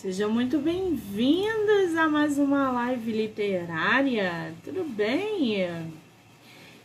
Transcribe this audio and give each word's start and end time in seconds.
Sejam 0.00 0.30
muito 0.30 0.56
bem-vindos 0.56 1.94
a 1.94 2.08
mais 2.08 2.38
uma 2.38 2.72
live 2.72 3.12
literária. 3.12 4.54
Tudo 4.64 4.82
bem? 4.82 5.58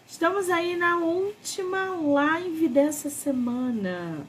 Estamos 0.06 0.50
aí 0.50 0.76
na 0.76 0.98
última 0.98 1.96
live 1.96 2.68
dessa 2.68 3.10
semana. 3.10 4.28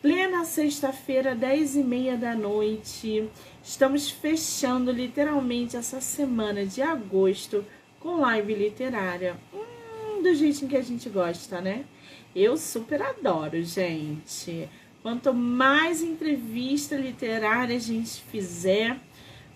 Plena 0.00 0.44
sexta-feira, 0.44 1.36
dez 1.36 1.76
e 1.76 1.84
meia 1.84 2.16
da 2.16 2.34
noite. 2.34 3.30
Estamos 3.62 4.10
fechando 4.10 4.90
literalmente 4.90 5.76
essa 5.76 6.00
semana 6.00 6.66
de 6.66 6.82
agosto 6.82 7.64
com 8.00 8.16
live 8.16 8.52
literária. 8.52 9.36
Hum, 9.54 10.20
do 10.24 10.34
jeitinho 10.34 10.68
que 10.68 10.76
a 10.76 10.82
gente 10.82 11.08
gosta, 11.08 11.60
né? 11.60 11.84
Eu 12.34 12.56
super 12.56 13.00
adoro, 13.00 13.62
gente. 13.62 14.68
Quanto 15.02 15.34
mais 15.34 16.00
entrevista 16.00 16.94
literária 16.94 17.74
a 17.74 17.80
gente 17.80 18.22
fizer, 18.22 18.96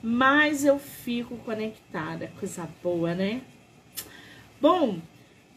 mais 0.02 0.64
eu 0.64 0.78
fico 0.78 1.36
conectada. 1.38 2.32
Coisa 2.38 2.68
boa, 2.82 3.14
né? 3.14 3.42
Bom, 4.60 4.98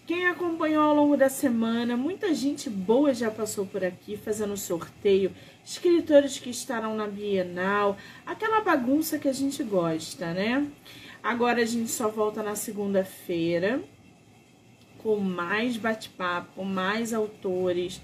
quem 0.05 0.27
acompanhou 0.27 0.83
ao 0.83 0.95
longo 0.95 1.17
da 1.17 1.27
semana, 1.27 1.97
muita 1.97 2.33
gente 2.35 2.69
boa 2.69 3.13
já 3.13 3.31
passou 3.31 3.65
por 3.65 3.83
aqui 3.83 4.15
fazendo 4.15 4.55
sorteio, 4.55 5.31
escritores 5.65 6.37
que 6.37 6.51
estarão 6.51 6.95
na 6.95 7.07
Bienal, 7.07 7.97
aquela 8.25 8.61
bagunça 8.61 9.17
que 9.17 9.27
a 9.27 9.33
gente 9.33 9.63
gosta, 9.63 10.33
né? 10.33 10.67
Agora 11.23 11.61
a 11.61 11.65
gente 11.65 11.89
só 11.89 12.09
volta 12.09 12.43
na 12.43 12.55
segunda-feira 12.55 13.81
com 14.99 15.17
mais 15.17 15.77
bate-papo, 15.77 16.63
mais 16.63 17.13
autores 17.13 18.01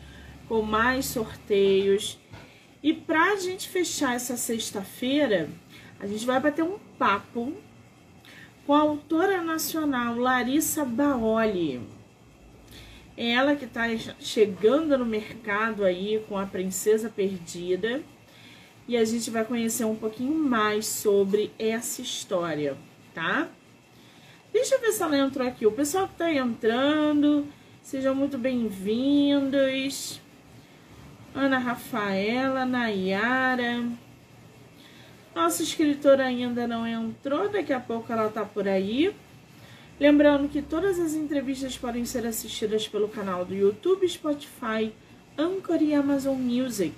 com 0.48 0.62
mais 0.62 1.06
sorteios. 1.06 2.18
E 2.82 2.94
para 2.94 3.34
a 3.34 3.36
gente 3.38 3.68
fechar 3.68 4.16
essa 4.16 4.38
sexta-feira, 4.38 5.50
a 6.00 6.08
gente 6.08 6.26
vai 6.26 6.40
bater 6.40 6.64
um 6.64 6.78
papo 6.98 7.54
com 8.66 8.74
a 8.74 8.80
autora 8.80 9.42
nacional 9.42 10.18
Larissa 10.18 10.84
Baoli. 10.84 11.82
Ela 13.18 13.56
que 13.56 13.66
está 13.66 13.84
chegando 14.20 14.98
no 14.98 15.06
mercado 15.06 15.86
aí 15.86 16.24
com 16.28 16.38
a 16.38 16.46
Princesa 16.46 17.10
Perdida. 17.10 18.04
E 18.88 18.96
a 18.96 19.04
gente 19.04 19.32
vai 19.32 19.44
conhecer 19.44 19.84
um 19.84 19.96
pouquinho 19.96 20.36
mais 20.36 20.86
sobre 20.86 21.52
essa 21.58 22.02
história, 22.02 22.78
tá? 23.16 23.50
Deixa 24.54 24.76
eu 24.76 24.82
ver 24.82 24.92
se 24.92 25.02
ela 25.02 25.18
entrou 25.18 25.48
aqui. 25.48 25.66
O 25.66 25.72
pessoal 25.72 26.08
que 26.08 26.14
está 26.14 26.32
entrando, 26.32 27.48
sejam 27.82 28.14
muito 28.14 28.38
bem-vindos. 28.38 30.22
Ana 31.36 31.58
Rafaela, 31.58 32.66
Nayara. 32.66 33.86
Nossa 35.36 35.64
escritora 35.64 36.24
ainda 36.24 36.66
não 36.66 36.88
entrou, 36.88 37.50
daqui 37.50 37.74
a 37.74 37.80
pouco 37.80 38.10
ela 38.10 38.30
tá 38.30 38.46
por 38.46 38.66
aí. 38.70 39.14
Lembrando 40.00 40.48
que 40.48 40.62
todas 40.62 40.98
as 40.98 41.14
entrevistas 41.14 41.78
podem 41.78 42.06
ser 42.06 42.26
assistidas 42.26 42.88
pelo 42.88 43.10
canal 43.10 43.44
do 43.44 43.54
YouTube, 43.54 44.08
Spotify, 44.08 44.94
Anchor 45.38 45.84
e 45.84 45.94
Amazon 45.94 46.38
Music, 46.38 46.96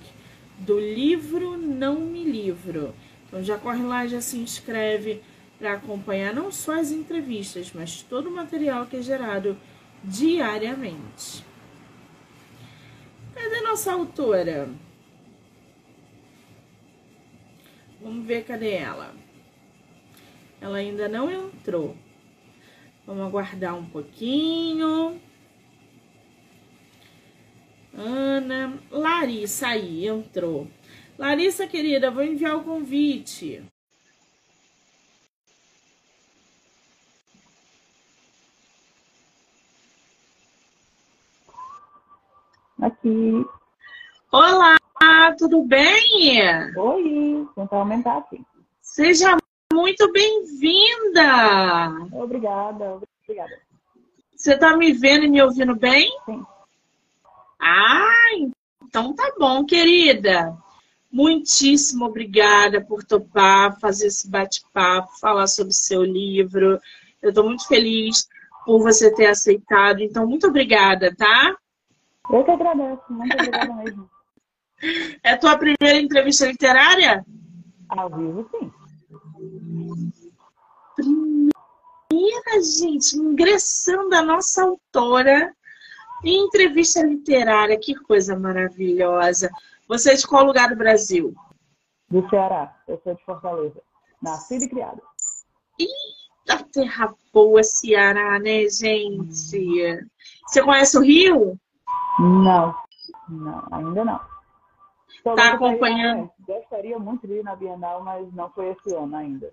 do 0.56 0.78
livro 0.78 1.56
Não 1.56 1.98
Me 1.98 2.22
Livro. 2.22 2.94
Então 3.26 3.42
já 3.42 3.58
corre 3.58 3.82
lá, 3.82 4.06
já 4.06 4.20
se 4.20 4.38
inscreve 4.38 5.20
para 5.58 5.72
acompanhar 5.72 6.32
não 6.32 6.52
só 6.52 6.78
as 6.78 6.92
entrevistas, 6.92 7.72
mas 7.74 8.02
todo 8.02 8.28
o 8.28 8.34
material 8.34 8.86
que 8.86 8.98
é 8.98 9.02
gerado 9.02 9.56
diariamente. 10.04 11.44
Cadê 13.38 13.60
nossa 13.60 13.92
autora? 13.92 14.68
Vamos 18.00 18.26
ver 18.26 18.44
cadê 18.44 18.72
ela. 18.72 19.14
Ela 20.60 20.78
ainda 20.78 21.08
não 21.08 21.30
entrou. 21.30 21.96
Vamos 23.06 23.28
aguardar 23.28 23.76
um 23.76 23.88
pouquinho. 23.88 25.20
Ana, 27.94 28.76
Larissa 28.90 29.68
aí 29.68 30.08
entrou. 30.08 30.68
Larissa, 31.16 31.64
querida, 31.68 32.10
vou 32.10 32.24
enviar 32.24 32.56
o 32.56 32.64
convite. 32.64 33.62
Aqui. 42.80 43.44
Olá, 44.30 44.76
tudo 45.36 45.64
bem? 45.64 46.76
Oi, 46.76 47.48
tentar 47.56 47.76
aumentar 47.76 48.18
aqui. 48.18 48.40
Seja 48.80 49.36
muito 49.72 50.12
bem-vinda. 50.12 51.90
Obrigada, 52.12 53.00
obrigada. 53.24 53.58
Você 54.34 54.54
está 54.54 54.76
me 54.76 54.92
vendo 54.92 55.24
e 55.24 55.28
me 55.28 55.42
ouvindo 55.42 55.74
bem? 55.74 56.08
Sim. 56.24 56.46
Ah, 57.60 58.30
então 58.80 59.12
tá 59.12 59.34
bom, 59.36 59.64
querida. 59.64 60.56
Muitíssimo 61.10 62.04
obrigada 62.04 62.80
por 62.80 63.02
topar 63.02 63.76
fazer 63.80 64.06
esse 64.06 64.30
bate-papo, 64.30 65.18
falar 65.18 65.48
sobre 65.48 65.70
o 65.72 65.76
seu 65.76 66.04
livro. 66.04 66.78
Eu 67.20 67.30
estou 67.30 67.44
muito 67.44 67.66
feliz 67.66 68.28
por 68.64 68.80
você 68.80 69.12
ter 69.12 69.26
aceitado. 69.26 70.00
Então, 70.00 70.28
muito 70.28 70.46
obrigada, 70.46 71.12
tá? 71.16 71.56
Eu 72.30 72.44
que 72.44 72.50
agradeço, 72.50 73.02
muito 73.10 73.34
obrigada 73.34 73.74
mesmo. 73.74 74.10
É 75.24 75.32
a 75.32 75.38
tua 75.38 75.58
primeira 75.58 75.98
entrevista 75.98 76.46
literária? 76.46 77.24
Ao 77.88 78.10
vivo, 78.10 78.48
sim. 78.50 78.70
Primeira, 80.94 82.62
gente, 82.62 83.16
ingressando 83.16 84.14
a 84.14 84.22
nossa 84.22 84.62
autora 84.62 85.54
em 86.24 86.44
entrevista 86.44 87.02
literária. 87.02 87.78
Que 87.78 87.94
coisa 87.94 88.38
maravilhosa. 88.38 89.50
Você 89.88 90.12
é 90.12 90.14
de 90.14 90.26
qual 90.26 90.44
lugar 90.44 90.68
do 90.68 90.76
Brasil? 90.76 91.34
Do 92.10 92.28
Ceará. 92.28 92.76
Eu 92.86 93.00
sou 93.02 93.14
de 93.14 93.24
Fortaleza. 93.24 93.80
Nascida 94.22 94.64
e 94.64 94.68
criada. 94.68 95.02
Eita, 95.78 96.64
terra 96.72 97.14
boa, 97.32 97.62
Ceará, 97.62 98.38
né, 98.38 98.68
gente? 98.68 100.06
Você 100.46 100.62
conhece 100.62 100.98
o 100.98 101.02
Rio? 101.02 101.58
Não, 102.18 102.74
não, 103.28 103.68
ainda 103.70 104.04
não. 104.04 104.20
Está 105.08 105.54
acompanhando? 105.54 106.30
Gostaria 106.40 106.98
muito 106.98 107.26
de 107.26 107.34
ir 107.34 107.44
na 107.44 107.54
Bienal, 107.56 108.02
mas 108.02 108.32
não 108.34 108.50
foi 108.50 108.70
esse 108.70 108.94
ano 108.94 109.16
ainda. 109.16 109.50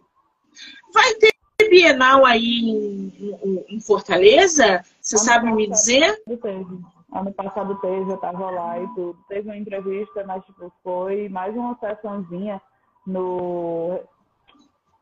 Vai 0.93 1.13
ter 1.15 1.35
Bienal 1.69 2.25
aí 2.25 2.41
em, 2.43 3.65
em 3.69 3.79
Fortaleza? 3.79 4.83
Você 5.01 5.15
ano 5.15 5.25
sabe 5.25 5.51
me 5.51 5.69
dizer? 5.69 6.21
Teve. 6.25 6.79
Ano 7.13 7.33
passado 7.33 7.75
teve, 7.79 8.11
eu 8.11 8.15
estava 8.15 8.49
lá 8.49 8.79
e 8.79 8.87
tudo. 8.89 9.17
Teve 9.29 9.47
uma 9.47 9.57
entrevista, 9.57 10.23
mas 10.25 10.43
tipo, 10.45 10.71
foi 10.83 11.29
mais 11.29 11.55
uma 11.55 11.77
sessãozinha 11.79 12.61
no 13.07 13.99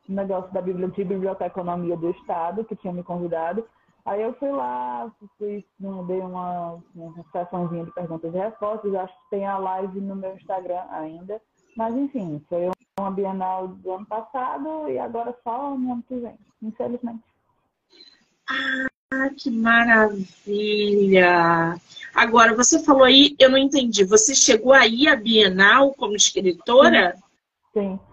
negócio 0.07 0.51
da 0.53 0.62
biblioteca 0.62 1.45
Economia 1.47 1.97
do 1.97 2.09
Estado, 2.12 2.66
que 2.66 2.75
tinha 2.75 2.94
me 2.94 3.03
convidado. 3.03 3.66
Aí 4.06 4.22
eu 4.22 4.34
fui 4.34 4.52
lá, 4.52 5.09
fui, 5.38 5.66
dei 6.08 6.19
uma, 6.19 6.78
uma 6.94 7.25
sessãozinha 7.31 7.86
de 7.86 7.91
perguntas 7.94 8.34
e 8.34 8.38
respostas. 8.38 8.94
Acho 8.96 9.14
que 9.14 9.30
tem 9.30 9.46
a 9.46 9.58
live 9.58 10.02
no 10.02 10.16
meu 10.16 10.36
Instagram 10.36 10.84
ainda. 10.90 11.41
Mas 11.78 11.96
enfim, 11.96 12.44
foi 12.50 12.69
uma 13.00 13.12
Bienal 13.12 13.69
do 13.69 13.94
ano 13.94 14.06
passado 14.06 14.90
e 14.90 15.00
agora 15.00 15.34
só 15.44 15.75
no 15.78 15.94
ano 15.94 16.03
que 16.08 16.16
vem, 16.16 16.38
infelizmente. 16.62 17.24
Ah, 18.50 19.30
que 19.38 19.50
maravilha! 19.50 21.25
Agora, 22.13 22.53
você 22.56 22.84
falou 22.84 23.06
aí, 23.06 23.36
eu 23.40 23.50
não 23.50 23.58
entendi. 23.58 24.03
Você 24.03 24.36
chegou 24.36 24.74
aí 24.74 25.08
à 25.08 25.16
Bienal 25.16 25.94
como 25.94 26.16
escritora? 26.16 27.16
Sim. 27.74 27.97
Sim 27.97 28.12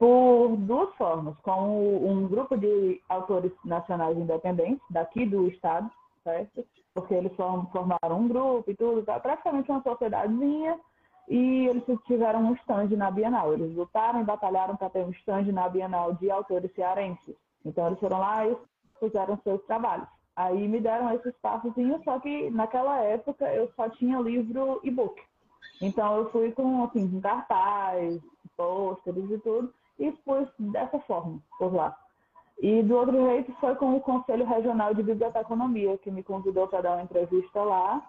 por 0.00 0.56
duas 0.56 0.94
formas, 0.94 1.36
com 1.42 2.08
um 2.08 2.26
grupo 2.26 2.56
de 2.56 3.02
autores 3.06 3.52
nacionais 3.62 4.16
independentes 4.16 4.82
daqui 4.88 5.26
do 5.26 5.46
estado, 5.48 5.90
certo? 6.24 6.64
Porque 6.94 7.12
eles 7.12 7.36
formaram 7.36 8.18
um 8.18 8.26
grupo 8.26 8.70
e 8.70 8.74
tudo, 8.74 9.02
tá? 9.02 9.20
praticamente 9.20 9.70
uma 9.70 9.82
sociedadezinha, 9.82 10.80
e 11.28 11.66
eles 11.66 11.84
tiveram 12.06 12.40
um 12.40 12.54
stand 12.54 12.88
na 12.96 13.10
Bienal. 13.10 13.52
Eles 13.52 13.76
lutaram 13.76 14.22
e 14.22 14.24
batalharam 14.24 14.74
para 14.74 14.88
ter 14.88 15.04
um 15.04 15.10
stand 15.10 15.52
na 15.52 15.68
Bienal 15.68 16.14
de 16.14 16.30
autores 16.30 16.74
cearenses. 16.74 17.36
Então 17.62 17.86
eles 17.88 18.00
foram 18.00 18.18
lá 18.20 18.48
e 18.48 18.56
fizeram 18.98 19.38
seus 19.44 19.62
trabalhos. 19.66 20.08
Aí 20.34 20.66
me 20.66 20.80
deram 20.80 21.12
esse 21.12 21.28
espaçozinho, 21.28 22.02
só 22.04 22.18
que 22.20 22.50
naquela 22.50 23.00
época 23.00 23.44
eu 23.52 23.70
só 23.76 23.90
tinha 23.90 24.18
livro 24.18 24.80
e-book. 24.82 25.22
Então 25.82 26.16
eu 26.16 26.30
fui 26.30 26.52
com 26.52 26.84
assim, 26.84 27.06
com 27.06 27.20
cartaz, 27.20 28.18
pôsteres 28.56 29.30
e 29.30 29.38
tudo 29.38 29.70
e 30.00 30.08
expus 30.08 30.48
dessa 30.58 30.98
forma 31.00 31.38
por 31.58 31.72
lá. 31.72 31.96
E 32.58 32.82
do 32.82 32.96
outro 32.96 33.16
jeito 33.28 33.54
foi 33.60 33.74
com 33.76 33.96
o 33.96 34.00
Conselho 34.00 34.44
Regional 34.44 34.94
de 34.94 35.02
Biblioteconomia, 35.02 35.96
que 35.98 36.10
me 36.10 36.22
convidou 36.22 36.66
para 36.66 36.80
dar 36.80 36.92
uma 36.94 37.02
entrevista 37.02 37.62
lá. 37.62 38.02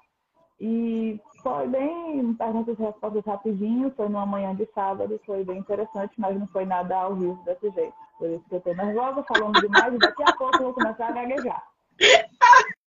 E 0.59 1.19
foi 1.41 1.67
bem, 1.67 2.33
perguntas 2.35 2.77
e 2.77 2.81
respostas 2.81 3.25
rapidinho, 3.25 3.91
foi 3.95 4.07
numa 4.07 4.25
manhã 4.25 4.55
de 4.55 4.67
sábado, 4.73 5.19
foi 5.25 5.43
bem 5.43 5.57
interessante, 5.57 6.13
mas 6.17 6.38
não 6.39 6.47
foi 6.47 6.65
nada 6.65 6.95
ao 6.95 7.15
vivo 7.15 7.41
desse 7.45 7.69
jeito. 7.71 7.93
Por 8.17 8.29
isso 8.29 8.43
que 8.47 8.55
eu 8.55 8.61
tô 8.61 8.73
nervosa, 8.73 9.23
falando 9.23 9.59
demais, 9.59 9.93
e 9.93 9.97
daqui 9.97 10.23
a 10.23 10.33
pouco 10.33 10.55
eu 10.57 10.63
vou 10.65 10.73
começar 10.73 11.07
a 11.07 11.11
gaguejar. 11.11 11.63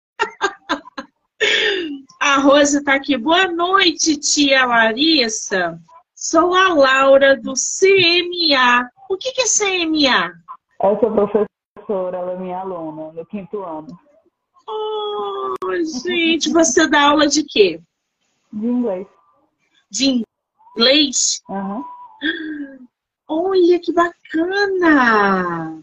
A 2.19 2.37
Rose 2.37 2.77
está 2.77 2.95
aqui. 2.95 3.17
Boa 3.17 3.47
noite, 3.47 4.15
tia 4.17 4.65
Larissa. 4.65 5.79
Sou 6.23 6.53
a 6.53 6.71
Laura 6.71 7.35
do 7.35 7.53
CMA. 7.53 8.87
O 9.09 9.17
que, 9.17 9.29
é 9.41 9.45
CMA? 9.45 10.31
Essa 10.79 11.09
professora, 11.09 12.15
ela 12.15 12.33
é 12.33 12.37
minha 12.37 12.59
aluna, 12.59 13.11
no 13.11 13.25
quinto 13.25 13.63
ano. 13.63 13.87
Oh, 14.69 15.55
gente, 16.05 16.53
você 16.53 16.87
dá 16.87 17.09
aula 17.09 17.27
de 17.27 17.43
quê? 17.43 17.81
De 18.53 18.67
inglês. 18.67 19.07
De 19.89 20.23
inglês? 20.77 21.41
Uhum. 21.49 21.83
Olha 23.27 23.79
que 23.79 23.91
bacana! 23.91 25.81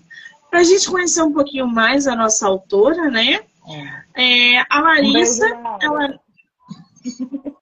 Para 0.49 0.61
a 0.61 0.62
gente 0.64 0.88
conhecer 0.88 1.23
um 1.23 1.32
pouquinho 1.32 1.67
mais 1.67 2.06
a 2.06 2.14
nossa 2.14 2.46
autora, 2.46 3.11
né? 3.11 3.44
É. 4.14 4.55
É, 4.55 4.64
a 4.70 4.81
Larissa, 4.81 5.52
um 5.52 5.79
ela. 5.82 6.20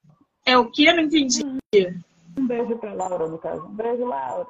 É 0.49 0.57
o 0.57 0.71
que? 0.71 0.85
Eu 0.85 0.95
não 0.95 1.03
entendi. 1.03 1.43
Um 2.37 2.47
beijo 2.47 2.77
para 2.79 2.93
Laura, 2.93 3.29
no 3.29 3.39
caso. 3.39 3.65
Um 3.67 3.75
beijo, 3.75 4.05
Laura. 4.05 4.49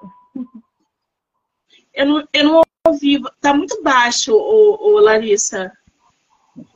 Eu 1.94 2.06
não, 2.06 2.28
eu 2.32 2.44
não 2.44 2.62
ouvi. 2.86 3.20
Tá 3.40 3.54
muito 3.54 3.82
baixo, 3.82 4.34
o, 4.34 4.98
Larissa. 4.98 5.72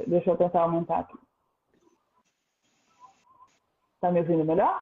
Deixa 0.07 0.31
eu 0.31 0.37
tentar 0.37 0.63
aumentar 0.63 1.01
aqui. 1.01 1.19
Tá 4.01 4.11
me 4.11 4.21
ouvindo 4.21 4.45
melhor? 4.45 4.79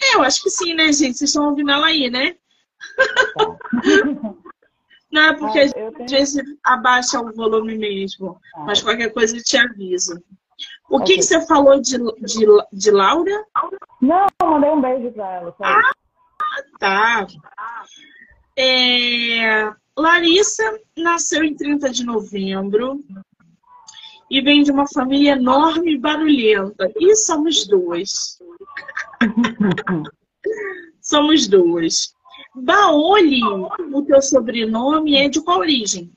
É, 0.00 0.16
eu 0.16 0.22
acho 0.22 0.42
que 0.42 0.50
sim, 0.50 0.74
né, 0.74 0.86
gente? 0.92 1.18
Vocês 1.18 1.30
estão 1.30 1.48
ouvindo 1.50 1.70
ela 1.70 1.86
aí, 1.86 2.10
né? 2.10 2.36
Tá. 3.34 4.34
Não, 5.12 5.22
é 5.22 5.36
porque 5.36 5.58
ah, 5.58 6.02
a 6.02 6.06
gente 6.06 6.58
abaixa 6.64 7.20
o 7.20 7.32
volume 7.34 7.76
mesmo. 7.76 8.40
Ah. 8.54 8.60
Mas 8.60 8.82
qualquer 8.82 9.12
coisa 9.12 9.36
eu 9.36 9.42
te 9.42 9.58
aviso. 9.58 10.22
O 10.92 10.96
okay. 10.96 11.06
que, 11.06 11.16
que, 11.16 11.22
você 11.22 11.46
falou 11.46 11.80
de, 11.80 11.96
de, 11.96 12.46
de 12.70 12.90
Laura? 12.90 13.46
Não, 13.98 14.26
mandei 14.42 14.70
um 14.70 14.80
beijo 14.82 15.10
para 15.12 15.36
ela. 15.36 15.56
Ah, 15.62 15.92
tá. 16.78 17.26
É, 18.54 19.72
Larissa 19.96 20.78
nasceu 20.94 21.44
em 21.44 21.56
30 21.56 21.88
de 21.88 22.04
novembro 22.04 23.00
e 24.30 24.42
vem 24.42 24.62
de 24.62 24.70
uma 24.70 24.86
família 24.86 25.32
enorme 25.32 25.94
e 25.94 25.98
barulhenta. 25.98 26.92
E 27.00 27.16
somos 27.16 27.66
duas. 27.66 28.38
somos 31.00 31.48
duas. 31.48 32.14
Baoli, 32.54 33.42
o 33.94 34.02
teu 34.02 34.20
sobrenome 34.20 35.16
é 35.16 35.26
de 35.26 35.40
qual 35.40 35.60
origem? 35.60 36.12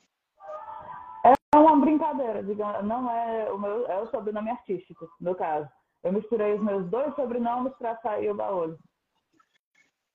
É 1.54 1.58
uma 1.58 1.76
brincadeira, 1.76 2.42
digamos, 2.42 2.84
não 2.84 3.10
é 3.10 3.50
o 3.50 3.58
meu, 3.58 3.86
é 3.86 3.98
o 4.00 4.10
sobrenome 4.10 4.50
artístico, 4.50 5.08
no 5.20 5.34
caso. 5.34 5.68
Eu 6.02 6.12
misturei 6.12 6.54
os 6.54 6.62
meus 6.62 6.86
dois 6.88 7.14
sobrenomes 7.14 7.72
para 7.78 7.96
sair 7.96 8.30
o 8.30 8.34
Baoli. 8.34 8.76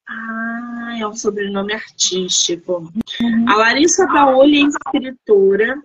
Ah, 0.07 0.97
é 0.99 1.07
um 1.07 1.13
sobrenome 1.13 1.73
artístico. 1.73 2.77
Uhum. 3.21 3.45
A 3.49 3.55
Larissa 3.55 4.05
Baoli 4.07 4.63
é 4.63 4.67
escritora. 4.67 5.81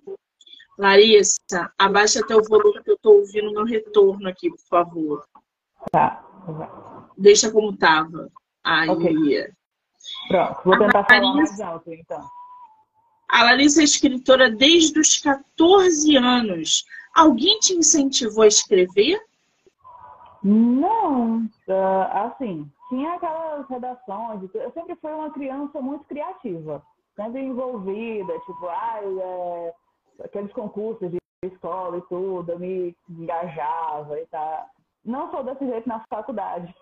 Larissa, 0.79 1.73
abaixa 1.79 2.21
o 2.21 2.49
volume 2.49 2.83
que 2.83 2.91
eu 2.91 2.97
estou 2.97 3.19
ouvindo 3.21 3.51
no 3.53 3.65
retorno 3.65 4.29
aqui, 4.29 4.51
por 4.51 4.67
favor. 4.69 5.27
Tá. 5.91 6.25
Deixa 7.17 7.51
como 7.51 7.71
estava. 7.71 8.29
Aí. 8.63 8.89
Okay. 8.91 9.49
Pronto, 10.29 10.61
vou 10.65 10.79
tentar 10.79 11.05
falar 11.05 11.35
mais 11.35 11.61
alto, 11.61 11.93
então. 11.93 12.29
A 13.28 13.44
Larissa 13.44 13.81
é 13.81 13.84
escritora 13.84 14.50
desde 14.50 14.99
os 15.00 15.20
14 15.20 16.17
anos. 16.17 16.84
Alguém 17.14 17.58
te 17.58 17.75
incentivou 17.75 18.44
a 18.44 18.49
escrever? 18.49 19.20
Não, 20.43 21.49
assim, 22.12 22.70
tinha 22.88 23.14
aquelas 23.14 23.69
redações. 23.69 24.49
Eu 24.55 24.70
sempre 24.73 24.94
fui 24.96 25.12
uma 25.12 25.31
criança 25.31 25.81
muito 25.81 26.05
criativa, 26.05 26.82
sempre 27.17 27.43
envolvida, 27.43 28.32
tipo, 28.40 28.67
ah, 28.69 29.00
é, 29.02 29.75
aqueles 30.25 30.52
concursos 30.52 31.11
de 31.11 31.19
escola 31.43 31.99
e 31.99 32.02
tudo, 32.02 32.52
eu 32.52 32.58
me 32.58 32.96
engajava 33.08 34.20
e 34.20 34.26
tal. 34.26 34.67
Não 35.05 35.31
sou 35.31 35.43
desse 35.43 35.67
jeito 35.67 35.88
na 35.88 36.05
faculdade. 36.08 36.73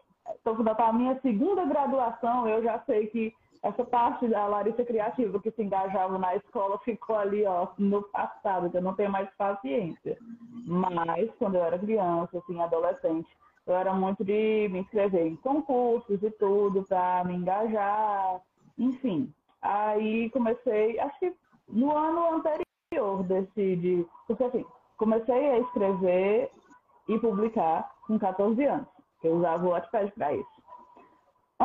Então, 0.41 0.55
na 0.55 0.93
minha 0.93 1.21
segunda 1.21 1.65
graduação, 1.65 2.49
eu 2.49 2.63
já 2.63 2.81
sei 2.81 3.07
que 3.09 3.35
essa 3.65 3.83
parte 3.83 4.29
da 4.29 4.47
Larissa 4.47 4.85
Criativa 4.85 5.41
que 5.41 5.51
se 5.51 5.63
engajava 5.63 6.19
na 6.19 6.37
escola 6.37 6.79
ficou 6.81 7.17
ali, 7.17 7.47
ó, 7.47 7.69
no 7.79 8.03
passado, 8.03 8.69
que 8.69 8.77
eu 8.77 8.83
não 8.83 8.95
tenho 8.95 9.11
mais 9.11 9.27
paciência. 9.39 10.19
Mas, 10.67 11.31
quando 11.39 11.55
eu 11.55 11.65
era 11.65 11.79
criança, 11.79 12.37
assim, 12.37 12.61
adolescente, 12.61 13.27
eu 13.67 13.75
era 13.75 13.95
muito 13.95 14.23
de 14.23 14.69
me 14.71 14.81
inscrever 14.81 15.27
em 15.27 15.37
concursos 15.37 16.23
e 16.23 16.31
tudo, 16.33 16.83
para 16.83 17.25
me 17.25 17.37
engajar, 17.37 18.43
enfim. 18.79 19.33
Aí 19.63 20.29
comecei, 20.29 21.01
acho 21.01 21.19
que 21.19 21.35
no 21.67 21.97
ano 21.97 22.35
anterior 22.35 23.23
decidi, 23.23 24.07
porque 24.27 24.45
assim, 24.45 24.65
comecei 24.99 25.51
a 25.53 25.59
escrever 25.61 26.51
e 27.09 27.19
publicar 27.19 27.91
com 28.07 28.19
14 28.19 28.63
anos. 28.63 28.89
Eu 29.23 29.37
usava 29.37 29.65
o 29.65 29.71
Wattpad 29.71 30.13
para 30.13 30.35
isso. 30.35 30.64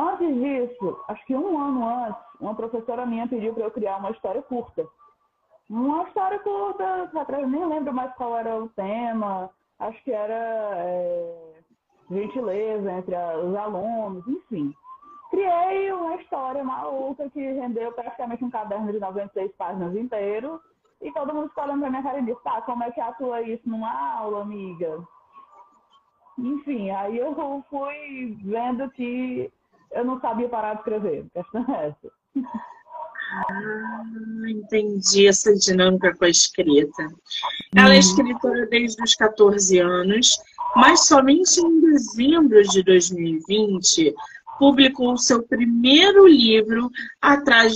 Antes 0.00 0.34
disso, 0.34 0.98
acho 1.08 1.26
que 1.26 1.36
um 1.36 1.58
ano 1.58 1.86
antes, 1.86 2.22
uma 2.40 2.54
professora 2.54 3.04
minha 3.04 3.28
pediu 3.28 3.52
para 3.52 3.64
eu 3.64 3.70
criar 3.70 3.98
uma 3.98 4.12
história 4.12 4.40
curta. 4.40 4.88
Uma 5.68 6.04
história 6.04 6.38
curta, 6.38 7.10
nem 7.46 7.66
lembro 7.66 7.92
mais 7.92 8.10
qual 8.14 8.34
era 8.34 8.56
o 8.56 8.70
tema, 8.70 9.50
acho 9.78 10.02
que 10.02 10.10
era 10.10 10.72
é, 10.78 11.52
gentileza 12.10 12.92
entre 12.92 13.14
os 13.14 13.54
alunos, 13.54 14.26
enfim. 14.26 14.74
Criei 15.28 15.92
uma 15.92 16.16
história 16.16 16.64
maluca 16.64 17.28
que 17.28 17.38
rendeu 17.38 17.92
praticamente 17.92 18.42
um 18.42 18.50
caderno 18.50 18.90
de 18.90 18.98
96 18.98 19.52
páginas 19.56 19.94
inteiro. 19.94 20.58
E 21.02 21.12
todo 21.12 21.34
mundo 21.34 21.50
ficou 21.50 21.64
olhando 21.64 21.80
pra 21.80 21.90
minha 21.90 22.02
cara 22.02 22.18
e 22.20 22.24
disse, 22.24 22.42
tá, 22.42 22.62
como 22.62 22.84
é 22.84 22.90
que 22.90 23.00
atua 23.00 23.42
isso 23.42 23.68
numa 23.68 24.16
aula, 24.16 24.42
amiga? 24.42 24.98
Enfim, 26.38 26.90
aí 26.90 27.18
eu 27.18 27.34
fui 27.68 28.38
vendo 28.42 28.90
que 28.92 29.52
eu 29.92 30.04
não 30.04 30.20
sabia 30.20 30.48
parar 30.48 30.74
de 30.74 30.80
escrever. 30.80 31.26
A 31.34 31.42
questão 31.42 31.74
é 31.74 31.88
essa. 31.88 32.12
Ah, 33.32 34.02
entendi 34.48 35.28
essa 35.28 35.54
dinâmica 35.54 36.14
com 36.16 36.24
a 36.24 36.28
escrita. 36.28 37.06
Ela 37.74 37.90
é 37.90 37.92
uhum. 37.92 38.00
escritora 38.00 38.66
desde 38.66 39.02
os 39.02 39.14
14 39.14 39.78
anos, 39.78 40.36
mas 40.74 41.06
somente 41.06 41.60
em 41.60 41.80
dezembro 41.80 42.62
de 42.64 42.82
2020 42.82 44.14
publicou 44.58 45.14
o 45.14 45.18
seu 45.18 45.42
primeiro 45.42 46.26
livro 46.26 46.90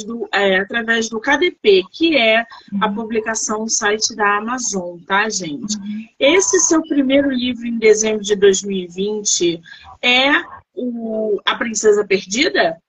do, 0.07 0.29
é, 0.35 0.59
através 0.59 1.09
do 1.09 1.19
KDP, 1.19 1.85
que 1.91 2.15
é 2.15 2.41
a 2.81 2.89
uhum. 2.89 2.95
publicação 2.95 3.61
no 3.61 3.71
site 3.71 4.15
da 4.15 4.37
Amazon, 4.37 4.99
tá, 5.07 5.29
gente? 5.31 5.79
Uhum. 5.79 6.07
Esse 6.19 6.59
seu 6.61 6.83
primeiro 6.83 7.31
livro 7.31 7.65
em 7.67 7.79
dezembro 7.79 8.23
de 8.23 8.37
2020 8.37 9.63
é 10.03 10.31
o 10.75 11.41
A 11.45 11.57
Princesa 11.57 12.07
Perdida? 12.07 12.81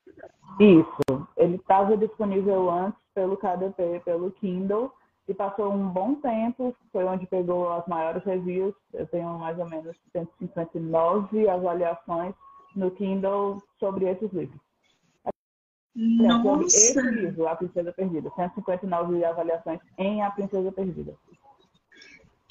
Isso. 0.60 1.27
Ele 1.38 1.56
estava 1.56 1.98
disponível 1.98 2.70
antes 2.70 3.00
pelo 3.13 3.38
KDP, 3.38 4.01
pelo 4.04 4.32
Kindle, 4.32 4.92
e 5.27 5.34
passou 5.34 5.72
um 5.72 5.89
bom 5.89 6.15
tempo. 6.15 6.75
Foi 6.92 7.04
onde 7.06 7.27
pegou 7.27 7.72
as 7.72 7.86
maiores 7.88 8.24
reviews. 8.24 8.74
Eu 8.94 9.08
tenho 9.08 9.38
mais 9.38 9.58
ou 9.60 9.70
menos 9.70 9.96
159 10.12 11.50
avaliações 11.50 12.34
no 12.75 12.92
Kindle 12.92 13.62
sobre 13.80 14.06
esses 14.10 14.32
livros. 14.32 14.60
Nossa. 15.96 16.44
Sobre 16.44 16.65
esse 16.65 17.01
livro, 17.01 17.48
A 17.48 17.56
Princesa 17.56 17.94
Perdida. 17.94 18.30
159 18.36 19.24
avaliações 19.24 19.80
em 19.98 20.22
A 20.22 20.30
Princesa 20.30 20.72
Perdida. 20.72 21.15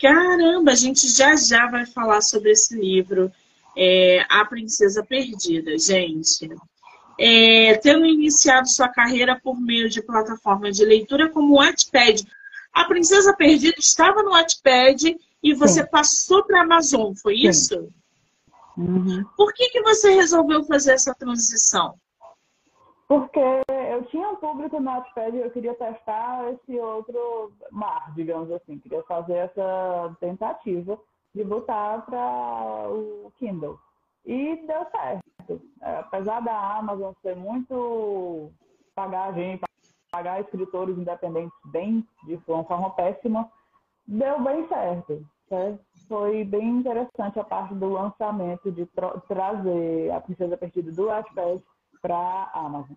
Caramba, 0.01 0.73
a 0.73 0.75
gente 0.75 1.09
já 1.09 1.37
já 1.37 1.71
vai 1.71 1.87
falar 1.87 2.21
sobre 2.21 2.51
esse 2.51 2.79
livro 2.79 3.31
é, 3.77 4.25
A 4.29 4.45
Princesa 4.45 5.05
Perdida, 5.05 5.77
gente. 5.79 6.49
É, 7.19 7.77
tendo 7.79 8.05
iniciado 8.07 8.69
sua 8.69 8.89
carreira 8.89 9.39
por 9.41 9.61
meio 9.61 9.89
de 9.89 10.03
plataformas 10.03 10.77
de 10.77 10.85
leitura 10.85 11.31
como 11.31 11.55
o 11.55 11.57
Wattpad. 11.59 12.27
A 12.73 12.85
Princesa 12.85 13.35
Perdida 13.37 13.77
estava 13.79 14.23
no 14.23 14.31
Wattpad 14.31 15.17
e 15.43 15.55
você 15.55 15.83
Sim. 15.83 15.91
passou 15.91 16.45
para 16.45 16.61
a 16.61 16.63
Amazon, 16.63 17.13
foi 17.15 17.37
Sim. 17.37 17.49
isso? 17.49 17.89
Uhum. 18.77 19.25
Por 19.37 19.53
que, 19.53 19.69
que 19.69 19.83
você 19.83 20.11
resolveu 20.11 20.65
fazer 20.65 20.95
essa 20.95 21.15
transição? 21.15 21.95
Porque 23.07 23.39
eu 23.93 24.03
tinha 24.07 24.29
um 24.31 24.37
público 24.37 24.81
no 24.81 24.91
Wattpad 24.91 25.37
e 25.37 25.41
eu 25.41 25.51
queria 25.51 25.75
testar 25.75 26.53
esse 26.53 26.77
outro 26.81 27.53
mar, 27.71 28.13
digamos 28.15 28.51
assim. 28.51 28.79
Queria 28.79 29.03
fazer 29.05 29.35
essa 29.35 30.17
tentativa 30.19 30.99
de 31.35 31.45
botar 31.45 32.05
para 32.07 32.89
o 32.91 33.33
Kindle. 33.37 33.79
E 34.25 34.57
deu 34.67 34.87
certo. 34.91 35.61
É, 35.83 35.99
apesar 35.99 36.41
da 36.41 36.79
Amazon 36.79 37.13
ser 37.21 37.37
muito 37.37 38.51
pagar 38.95 39.31
a 39.31 39.33
gente, 39.33 39.63
pagar 40.11 40.41
escritores 40.41 40.97
independentes 40.97 41.59
bem, 41.67 42.07
de 42.25 42.41
uma 42.47 42.65
forma 42.65 42.91
péssima, 42.91 43.51
deu 44.07 44.41
bem 44.43 44.67
certo. 44.69 45.27
certo? 45.49 45.85
Foi 46.09 46.45
bem 46.45 46.79
interessante 46.79 47.39
a 47.39 47.45
parte 47.45 47.75
do 47.75 47.91
lançamento 47.91 48.71
de 48.71 48.87
tra 48.87 49.19
trazer 49.21 50.11
a 50.13 50.21
Princesa 50.21 50.57
Perdida 50.57 50.93
do 50.93 51.07
Wattpad 51.07 51.63
para 52.01 52.17
a 52.17 52.61
Amazon. 52.61 52.97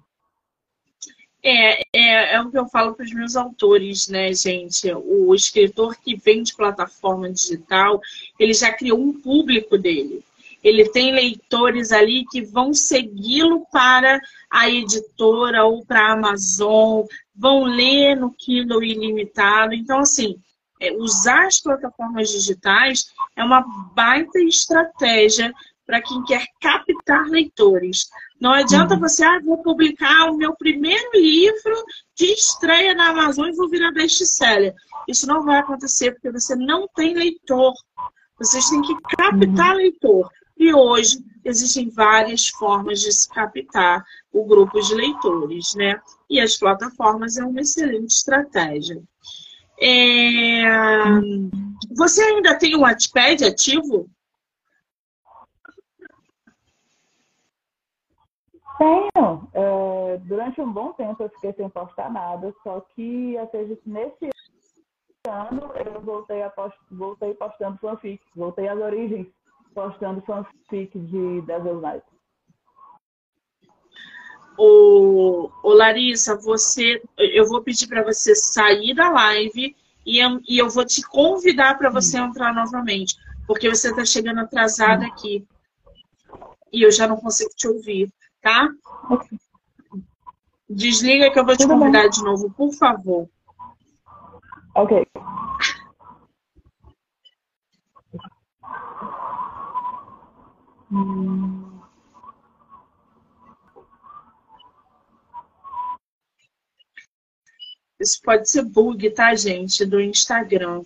É, 1.49 1.81
é, 1.93 2.33
é 2.33 2.41
o 2.41 2.51
que 2.51 2.59
eu 2.59 2.67
falo 2.67 2.93
para 2.93 3.05
os 3.05 3.13
meus 3.13 3.37
autores, 3.37 4.09
né, 4.09 4.33
gente? 4.33 4.91
O 4.93 5.33
escritor 5.33 5.95
que 5.95 6.13
vem 6.17 6.43
de 6.43 6.53
plataforma 6.53 7.31
digital, 7.31 8.01
ele 8.37 8.53
já 8.53 8.73
criou 8.73 8.99
um 8.99 9.13
público 9.13 9.77
dele. 9.77 10.25
Ele 10.61 10.89
tem 10.89 11.13
leitores 11.13 11.93
ali 11.93 12.25
que 12.29 12.41
vão 12.41 12.73
segui-lo 12.73 13.65
para 13.71 14.19
a 14.51 14.69
editora 14.69 15.63
ou 15.63 15.85
para 15.85 16.01
a 16.01 16.11
Amazon, 16.11 17.05
vão 17.33 17.63
ler 17.63 18.15
no 18.15 18.33
Kindle 18.33 18.83
ilimitado. 18.83 19.73
Então, 19.73 19.99
assim, 19.99 20.35
é, 20.81 20.91
usar 20.91 21.47
as 21.47 21.61
plataformas 21.61 22.29
digitais 22.29 23.05
é 23.37 23.43
uma 23.43 23.61
baita 23.95 24.37
estratégia 24.41 25.53
para 25.85 26.01
quem 26.01 26.21
quer 26.25 26.45
captar 26.59 27.25
leitores. 27.29 28.09
Não 28.39 28.51
adianta 28.51 28.93
uhum. 28.93 28.99
você, 28.99 29.23
ah, 29.23 29.39
vou 29.43 29.57
publicar 29.63 30.29
o 30.29 30.37
meu 30.37 30.55
primeiro 30.55 31.11
livro 31.13 31.75
de 32.15 32.25
estreia 32.25 32.93
na 32.93 33.09
Amazon 33.09 33.47
e 33.47 33.55
vou 33.55 33.67
virar 33.67 33.91
best-seller. 33.91 34.73
Isso 35.07 35.25
não 35.25 35.43
vai 35.43 35.59
acontecer 35.59 36.11
porque 36.11 36.31
você 36.31 36.55
não 36.55 36.87
tem 36.95 37.15
leitor. 37.15 37.73
Vocês 38.37 38.69
têm 38.69 38.81
que 38.81 38.95
captar 39.17 39.71
uhum. 39.71 39.77
leitor. 39.77 40.29
E 40.57 40.73
hoje 40.73 41.19
existem 41.43 41.89
várias 41.89 42.49
formas 42.49 42.99
de 42.99 43.11
se 43.11 43.29
captar 43.29 44.03
o 44.31 44.43
grupo 44.45 44.79
de 44.81 44.93
leitores, 44.93 45.73
né? 45.75 45.99
E 46.29 46.39
as 46.39 46.57
plataformas 46.57 47.37
é 47.37 47.45
uma 47.45 47.61
excelente 47.61 48.11
estratégia. 48.11 49.01
É... 49.79 50.63
Você 51.95 52.21
ainda 52.21 52.57
tem 52.57 52.75
o 52.75 52.81
Wattpad 52.81 53.45
ativo? 53.45 54.09
Tenho. 58.77 59.49
É, 59.53 60.17
durante 60.25 60.61
um 60.61 60.71
bom 60.71 60.93
tempo 60.93 61.23
eu 61.23 61.29
fiquei 61.29 61.53
sem 61.53 61.69
postar 61.69 62.11
nada, 62.11 62.53
só 62.63 62.81
que 62.95 63.35
seja, 63.51 63.77
nesse 63.85 64.29
ano 65.27 65.71
eu 65.75 65.99
voltei, 66.01 66.43
a 66.43 66.49
post, 66.49 66.77
voltei 66.91 67.33
postando 67.33 67.77
fanfic, 67.79 68.21
voltei 68.35 68.67
às 68.67 68.79
origens 68.79 69.27
postando 69.73 70.21
fanfic 70.21 70.97
de 70.97 71.41
Devil 71.41 71.81
Knight. 71.81 72.05
Ô, 74.57 75.51
ô 75.61 75.73
Larissa, 75.73 76.35
você, 76.35 77.01
eu 77.17 77.47
vou 77.47 77.61
pedir 77.61 77.87
para 77.87 78.03
você 78.03 78.33
sair 78.35 78.93
da 78.95 79.09
live 79.09 79.75
e, 80.05 80.19
e 80.47 80.57
eu 80.57 80.69
vou 80.69 80.85
te 80.85 81.01
convidar 81.07 81.77
para 81.77 81.89
você 81.89 82.17
entrar 82.17 82.53
novamente, 82.53 83.15
porque 83.45 83.69
você 83.69 83.89
está 83.89 84.03
chegando 84.03 84.39
atrasada 84.39 85.05
aqui 85.05 85.45
e 86.73 86.81
eu 86.81 86.91
já 86.91 87.07
não 87.07 87.17
consigo 87.17 87.51
te 87.55 87.67
ouvir 87.67 88.11
tá? 88.47 88.69
Desliga 90.69 91.31
que 91.31 91.37
eu 91.39 91.45
vou 91.45 91.57
te 91.57 91.63
Tudo 91.67 91.77
convidar 91.77 92.03
bem. 92.03 92.09
de 92.09 92.23
novo, 92.23 92.49
por 92.51 92.73
favor. 92.73 93.29
Ok. 94.73 95.05
Isso 107.99 108.21
pode 108.23 108.49
ser 108.49 108.63
bug, 108.63 109.09
tá, 109.09 109.35
gente? 109.35 109.85
Do 109.85 109.99
Instagram. 109.99 110.83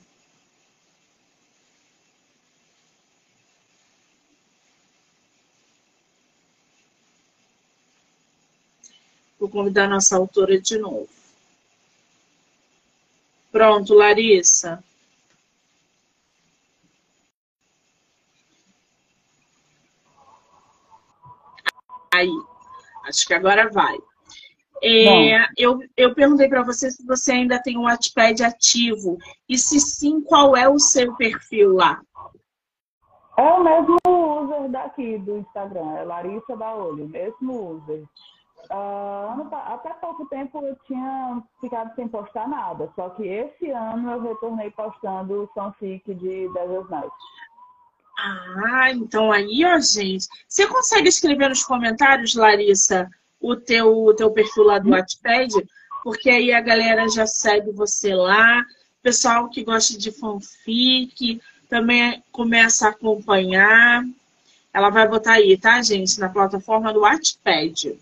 Convidar 9.51 9.85
a 9.85 9.89
nossa 9.89 10.17
autora 10.17 10.59
de 10.59 10.77
novo. 10.77 11.09
Pronto, 13.51 13.93
Larissa. 13.93 14.83
Aí, 22.13 22.29
acho 23.05 23.27
que 23.27 23.33
agora 23.33 23.69
vai. 23.69 23.97
É, 24.83 25.45
eu, 25.55 25.79
eu 25.95 26.15
perguntei 26.15 26.49
para 26.49 26.63
você 26.63 26.89
se 26.89 27.05
você 27.05 27.33
ainda 27.33 27.61
tem 27.61 27.77
o 27.77 27.83
Wattpad 27.83 28.43
ativo. 28.43 29.17
E 29.47 29.57
se 29.57 29.79
sim, 29.79 30.21
qual 30.21 30.57
é 30.57 30.67
o 30.67 30.79
seu 30.79 31.15
perfil 31.15 31.75
lá? 31.75 32.01
É 33.37 33.43
o 33.43 33.63
mesmo 33.63 33.97
user 34.05 34.69
daqui 34.69 35.17
do 35.19 35.37
Instagram, 35.37 35.97
é 35.97 36.03
Larissa 36.03 36.55
Baolho, 36.55 37.07
mesmo 37.07 37.75
user. 37.75 38.03
Uh, 38.69 39.53
até 39.53 39.93
pouco 39.95 40.25
tempo 40.27 40.59
eu 40.65 40.75
tinha 40.87 41.41
ficado 41.59 41.93
sem 41.95 42.07
postar 42.07 42.47
nada, 42.47 42.89
só 42.95 43.09
que 43.09 43.23
esse 43.27 43.69
ano 43.71 44.11
eu 44.11 44.21
retornei 44.21 44.69
postando 44.71 45.43
o 45.43 45.47
fanfic 45.47 46.13
de 46.13 46.47
Devil's 46.53 46.89
Night. 46.89 47.11
Ah, 48.17 48.91
então 48.91 49.31
aí, 49.31 49.65
ó, 49.65 49.79
gente. 49.79 50.27
Você 50.47 50.67
consegue 50.67 51.09
escrever 51.09 51.49
nos 51.49 51.63
comentários, 51.63 52.35
Larissa, 52.35 53.09
o 53.39 53.55
teu, 53.55 54.05
o 54.05 54.13
teu 54.13 54.29
perfil 54.31 54.63
lá 54.63 54.77
do 54.77 54.89
hum. 54.89 54.91
Wattpad? 54.91 55.51
Porque 56.03 56.29
aí 56.29 56.53
a 56.53 56.61
galera 56.61 57.09
já 57.09 57.25
segue 57.25 57.71
você 57.71 58.13
lá. 58.13 58.63
Pessoal 59.01 59.49
que 59.49 59.63
gosta 59.63 59.97
de 59.97 60.11
fanfic 60.11 61.41
também 61.67 62.23
começa 62.31 62.87
a 62.87 62.91
acompanhar. 62.91 64.03
Ela 64.73 64.89
vai 64.89 65.07
botar 65.07 65.33
aí, 65.33 65.57
tá, 65.57 65.81
gente? 65.81 66.19
Na 66.19 66.29
plataforma 66.29 66.93
do 66.93 67.01
Wattpad 67.01 67.97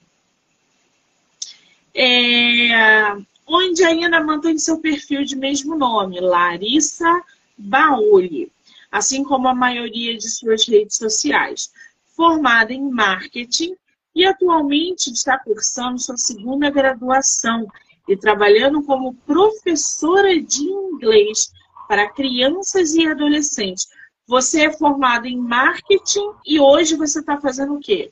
é, 1.94 3.16
onde 3.48 3.84
ainda 3.84 4.24
mantém 4.24 4.58
seu 4.58 4.80
perfil 4.80 5.24
de 5.24 5.36
mesmo 5.36 5.76
nome, 5.76 6.20
Larissa 6.20 7.22
Bauli, 7.58 8.52
assim 8.92 9.24
como 9.24 9.48
a 9.48 9.56
maioria 9.56 10.18
de 10.18 10.30
suas 10.30 10.68
redes 10.68 10.98
sociais. 10.98 11.72
Formada 12.16 12.74
em 12.74 12.90
marketing 12.90 13.76
e 14.14 14.26
atualmente 14.26 15.12
está 15.12 15.38
cursando 15.40 16.00
sua 16.00 16.18
segunda 16.18 16.70
graduação 16.70 17.68
e 18.08 18.18
trabalhando 18.18 18.84
como 18.84 19.14
professora 19.26 20.40
de 20.42 20.64
inglês 20.64 21.52
para 21.88 22.10
crianças 22.10 22.94
e 22.94 23.08
adolescentes. 23.08 23.88
Você 24.28 24.66
é 24.66 24.72
formada 24.72 25.28
em 25.28 25.38
marketing 25.38 26.32
e 26.46 26.60
hoje 26.60 26.96
você 26.96 27.20
está 27.20 27.40
fazendo 27.40 27.76
o 27.76 27.80
quê? 27.80 28.12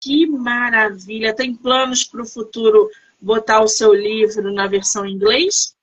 Que 0.00 0.26
maravilha! 0.26 1.36
Tem 1.36 1.54
planos 1.54 2.04
para 2.04 2.22
o 2.22 2.26
futuro 2.26 2.88
botar 3.20 3.60
o 3.62 3.68
seu 3.68 3.92
livro 3.92 4.50
na 4.50 4.66
versão 4.66 5.04
em 5.04 5.12
inglês? 5.12 5.76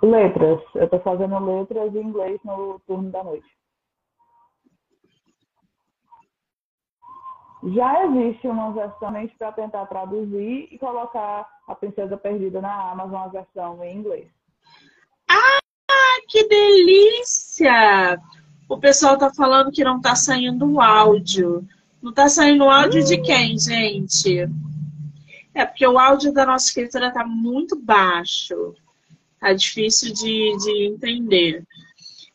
Letras. 0.00 0.60
Eu 0.74 0.84
estou 0.84 1.00
fazendo 1.00 1.38
letras 1.38 1.94
em 1.94 2.02
inglês 2.02 2.40
no 2.44 2.78
turno 2.86 3.10
da 3.10 3.22
noite. 3.24 3.46
Já 7.64 8.06
existe 8.06 8.48
uma 8.48 8.72
versão 8.72 9.12
para 9.38 9.52
tentar 9.52 9.86
traduzir 9.86 10.68
e 10.68 10.78
colocar 10.78 11.48
a 11.68 11.74
Princesa 11.76 12.16
Perdida 12.16 12.60
na 12.60 12.90
Amazon, 12.90 13.22
a 13.22 13.28
versão 13.28 13.84
em 13.84 13.96
inglês. 13.96 14.28
Ah, 15.30 15.61
que 16.28 16.48
delícia! 16.48 18.18
O 18.68 18.78
pessoal 18.78 19.18
tá 19.18 19.32
falando 19.32 19.70
que 19.70 19.84
não 19.84 20.00
tá 20.00 20.14
saindo 20.14 20.66
o 20.66 20.80
áudio. 20.80 21.66
Não 22.02 22.12
tá 22.12 22.28
saindo 22.28 22.64
o 22.64 22.70
áudio 22.70 23.04
de 23.04 23.18
quem, 23.18 23.58
gente? 23.58 24.48
É 25.54 25.64
porque 25.64 25.86
o 25.86 25.98
áudio 25.98 26.32
da 26.32 26.46
nossa 26.46 26.66
escritora 26.66 27.12
tá 27.12 27.24
muito 27.26 27.76
baixo. 27.76 28.74
Tá 29.38 29.52
difícil 29.52 30.12
de, 30.12 30.56
de 30.56 30.86
entender. 30.86 31.64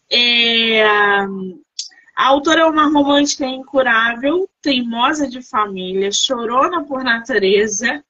É, 0.10 0.84
a 0.84 2.28
autora 2.28 2.62
é 2.62 2.66
uma 2.66 2.86
romântica 2.86 3.46
incurável, 3.46 4.50
teimosa 4.62 5.28
de 5.28 5.42
família, 5.42 6.12
chorona 6.12 6.84
por 6.84 7.04
natureza, 7.04 8.04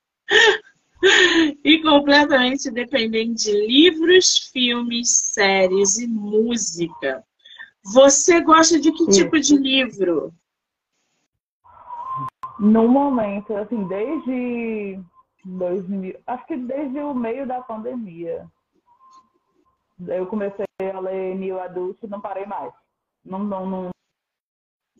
e 1.63 1.81
completamente 1.81 2.71
dependente 2.71 3.43
de 3.43 3.67
livros, 3.67 4.49
filmes, 4.51 5.09
séries 5.33 5.97
e 5.97 6.07
música. 6.07 7.23
Você 7.93 8.41
gosta 8.41 8.79
de 8.79 8.91
que 8.91 9.05
Sim. 9.05 9.23
tipo 9.23 9.39
de 9.39 9.55
livro? 9.57 10.33
No 12.59 12.87
momento, 12.87 13.55
assim, 13.55 13.87
desde 13.87 14.99
2000, 15.45 16.19
acho 16.25 16.45
que 16.47 16.57
desde 16.57 16.99
o 16.99 17.13
meio 17.13 17.47
da 17.47 17.61
pandemia, 17.61 18.47
eu 20.07 20.25
comecei 20.27 20.65
a 20.93 20.99
ler 20.99 21.35
New 21.35 21.59
Adult 21.59 22.01
e 22.03 22.07
não 22.07 22.19
parei 22.19 22.45
mais. 22.45 22.73
Não, 23.23 23.39
não, 23.39 23.65
não, 23.65 23.89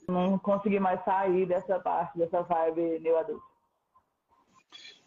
não 0.08 0.40
consegui 0.40 0.80
mais 0.80 1.04
sair 1.04 1.46
dessa 1.46 1.80
parte, 1.80 2.18
dessa 2.18 2.42
vibe 2.44 3.00
New 3.00 3.18
Adult. 3.18 3.42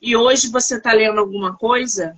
E 0.00 0.16
hoje 0.16 0.50
você 0.50 0.76
está 0.76 0.92
lendo 0.92 1.21
alguma 1.21 1.57
coisa? 1.57 2.16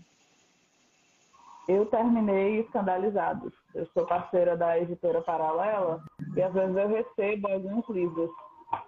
Eu 1.69 1.87
terminei 1.87 2.61
Escandalizados. 2.61 3.53
Eu 3.75 3.89
sou 3.95 4.07
parceira 4.07 4.57
da 4.57 4.79
editora 4.79 5.23
Paralela 5.23 6.03
e 6.37 6.43
às 6.43 6.53
vezes 6.53 6.77
eu 6.77 6.89
recebo 6.89 7.49
alguns 7.49 7.89
livros. 7.89 8.31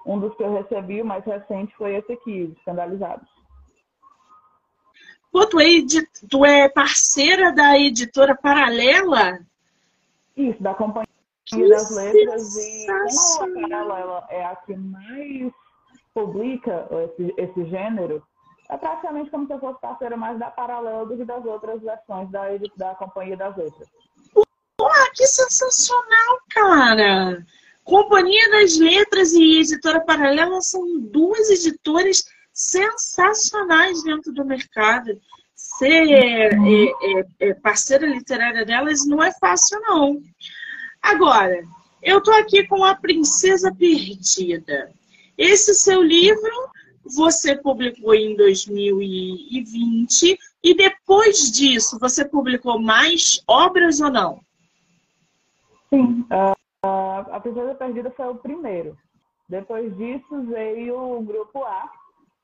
Um 0.06 0.18
dos 0.18 0.34
que 0.36 0.42
eu 0.42 0.52
recebi, 0.52 1.02
o 1.02 1.04
mais 1.04 1.24
recente, 1.24 1.74
foi 1.76 1.96
esse 1.96 2.12
aqui, 2.12 2.54
Escandalizados. 2.58 3.28
Pô, 5.32 5.46
tu 5.46 5.60
é, 5.60 5.66
tu 6.30 6.44
é 6.44 6.68
parceira 6.68 7.52
da 7.52 7.78
editora 7.78 8.36
Paralela? 8.36 9.40
Isso, 10.36 10.62
da 10.62 10.74
Companhia 10.74 11.08
que 11.44 11.68
das 11.68 11.90
Letras. 11.90 12.56
E 12.56 12.86
como 12.86 13.58
a 13.58 13.68
Paralela 13.68 14.26
é 14.30 14.44
a 14.44 14.56
que 14.56 14.76
mais 14.76 15.52
publica 16.14 16.88
esse, 17.04 17.34
esse 17.36 17.64
gênero, 17.66 18.22
é 18.70 18.76
praticamente 18.76 19.30
como 19.30 19.46
se 19.46 19.52
eu 19.52 19.58
fosse 19.58 19.80
parceira 19.80 20.16
mais 20.16 20.38
da 20.38 20.50
Paralela 20.50 21.04
do 21.04 21.16
que 21.16 21.24
das 21.24 21.44
outras 21.44 21.82
versões 21.82 22.30
da, 22.30 22.44
da 22.76 22.94
Companhia 22.94 23.36
das 23.36 23.56
Letras. 23.56 23.88
Pô, 24.76 24.88
que 25.14 25.26
sensacional, 25.26 26.38
cara! 26.50 27.44
Companhia 27.84 28.50
das 28.50 28.78
Letras 28.78 29.32
e 29.32 29.60
Editora 29.60 30.00
Paralela 30.00 30.60
são 30.62 30.98
duas 30.98 31.50
editoras 31.50 32.24
sensacionais 32.52 34.02
dentro 34.02 34.32
do 34.32 34.44
mercado. 34.44 35.20
Ser 35.54 36.10
é, 36.10 36.48
é, 36.48 37.26
é, 37.40 37.54
parceira 37.54 38.06
literária 38.06 38.64
delas 38.64 39.06
não 39.06 39.22
é 39.22 39.30
fácil, 39.32 39.78
não. 39.82 40.22
Agora, 41.02 41.62
eu 42.02 42.18
estou 42.18 42.34
aqui 42.34 42.66
com 42.66 42.82
A 42.84 42.94
Princesa 42.94 43.74
Perdida. 43.74 44.90
Esse 45.36 45.74
seu 45.74 46.02
livro 46.02 46.70
você 47.04 47.56
publicou 47.56 48.14
em 48.14 48.36
2020 48.36 50.38
e 50.62 50.74
depois 50.74 51.50
disso 51.50 51.98
você 51.98 52.24
publicou 52.24 52.80
mais 52.80 53.42
obras 53.46 54.00
ou 54.00 54.10
não? 54.10 54.40
Sim, 55.90 56.24
uh, 56.30 56.54
A 57.32 57.40
Princesa 57.40 57.74
Perdida 57.74 58.10
foi 58.10 58.28
o 58.28 58.36
primeiro. 58.36 58.96
Depois 59.48 59.94
disso 59.96 60.42
veio 60.44 61.18
o 61.18 61.22
grupo 61.22 61.62
A, 61.62 61.90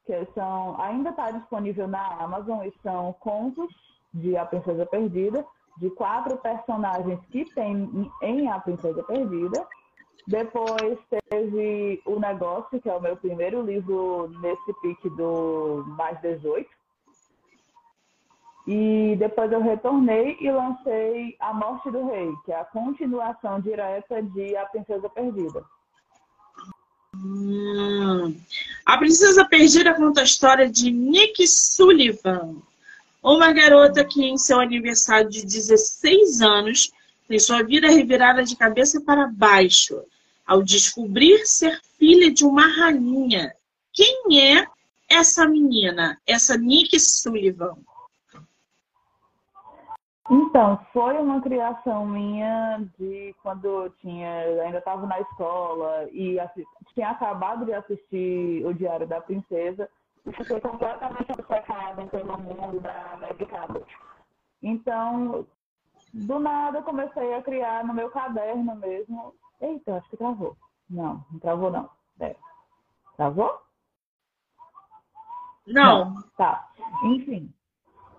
que 0.06 0.26
são, 0.34 0.80
ainda 0.80 1.10
está 1.10 1.30
disponível 1.30 1.88
na 1.88 2.22
Amazon 2.22 2.64
e 2.64 2.72
são 2.82 3.14
contos 3.20 3.72
de 4.12 4.36
A 4.36 4.44
Princesa 4.44 4.84
Perdida, 4.86 5.44
de 5.78 5.88
quatro 5.90 6.36
personagens 6.36 7.18
que 7.30 7.44
tem 7.54 8.10
em 8.22 8.48
A 8.48 8.60
Princesa 8.60 9.02
Perdida. 9.04 9.66
Depois 10.26 10.98
teve 11.28 12.02
O 12.04 12.18
Negócio, 12.18 12.80
que 12.80 12.88
é 12.88 12.94
o 12.94 13.00
meu 13.00 13.16
primeiro 13.16 13.62
livro 13.62 14.28
nesse 14.40 14.72
pique 14.80 15.08
do 15.10 15.84
mais 15.96 16.20
18. 16.20 16.68
E 18.66 19.16
depois 19.18 19.50
eu 19.50 19.60
retornei 19.60 20.36
e 20.40 20.50
lancei 20.50 21.36
A 21.40 21.52
Morte 21.52 21.90
do 21.90 22.06
Rei, 22.06 22.30
que 22.44 22.52
é 22.52 22.60
a 22.60 22.64
continuação 22.64 23.60
direta 23.60 24.22
de 24.22 24.56
A 24.56 24.66
Princesa 24.66 25.08
Perdida. 25.08 25.64
Hum. 27.16 28.36
A 28.86 28.98
Princesa 28.98 29.44
Perdida 29.44 29.94
conta 29.94 30.20
a 30.20 30.24
história 30.24 30.70
de 30.70 30.90
Nick 30.90 31.46
Sullivan, 31.48 32.56
uma 33.22 33.52
garota 33.52 34.04
que 34.04 34.24
em 34.24 34.36
seu 34.36 34.60
aniversário 34.60 35.28
de 35.28 35.42
16 35.42 36.40
anos 36.40 36.92
tem 37.30 37.38
sua 37.38 37.62
vida 37.62 37.86
revirada 37.86 38.42
de 38.42 38.56
cabeça 38.56 39.00
para 39.00 39.28
baixo 39.28 40.02
ao 40.44 40.64
descobrir 40.64 41.46
ser 41.46 41.80
filha 41.96 42.28
de 42.28 42.44
uma 42.44 42.66
rainha. 42.66 43.54
Quem 43.92 44.56
é 44.56 44.66
essa 45.08 45.46
menina, 45.46 46.18
essa 46.26 46.58
Nick 46.58 46.98
Sullivan? 46.98 47.76
Então, 50.28 50.84
foi 50.92 51.18
uma 51.18 51.40
criação 51.40 52.04
minha 52.04 52.84
de 52.98 53.32
quando 53.44 53.64
eu 53.64 53.90
tinha, 54.00 54.62
ainda 54.64 54.78
estava 54.78 55.06
na 55.06 55.20
escola 55.20 56.08
e 56.10 56.36
tinha 56.94 57.10
acabado 57.10 57.64
de 57.64 57.72
assistir 57.72 58.66
O 58.66 58.74
Diário 58.74 59.06
da 59.06 59.20
Princesa 59.20 59.88
e 60.26 60.32
fiquei 60.32 60.58
completamente 60.58 61.30
obcecada 61.30 62.04
pelo 62.06 62.38
mundo 62.38 62.80
da 62.80 63.16
Meg 63.20 63.46
Então, 64.60 65.46
do 66.12 66.38
nada, 66.38 66.78
eu 66.78 66.82
comecei 66.82 67.34
a 67.34 67.42
criar 67.42 67.84
no 67.84 67.94
meu 67.94 68.10
caderno 68.10 68.74
mesmo. 68.76 69.34
Eita, 69.60 69.96
acho 69.96 70.08
que 70.10 70.16
travou. 70.16 70.56
Não, 70.88 71.24
não 71.30 71.38
travou 71.40 71.70
não. 71.70 71.88
É. 72.20 72.34
Travou? 73.16 73.60
Não. 75.66 76.14
não. 76.14 76.22
Tá. 76.36 76.68
Enfim, 77.04 77.52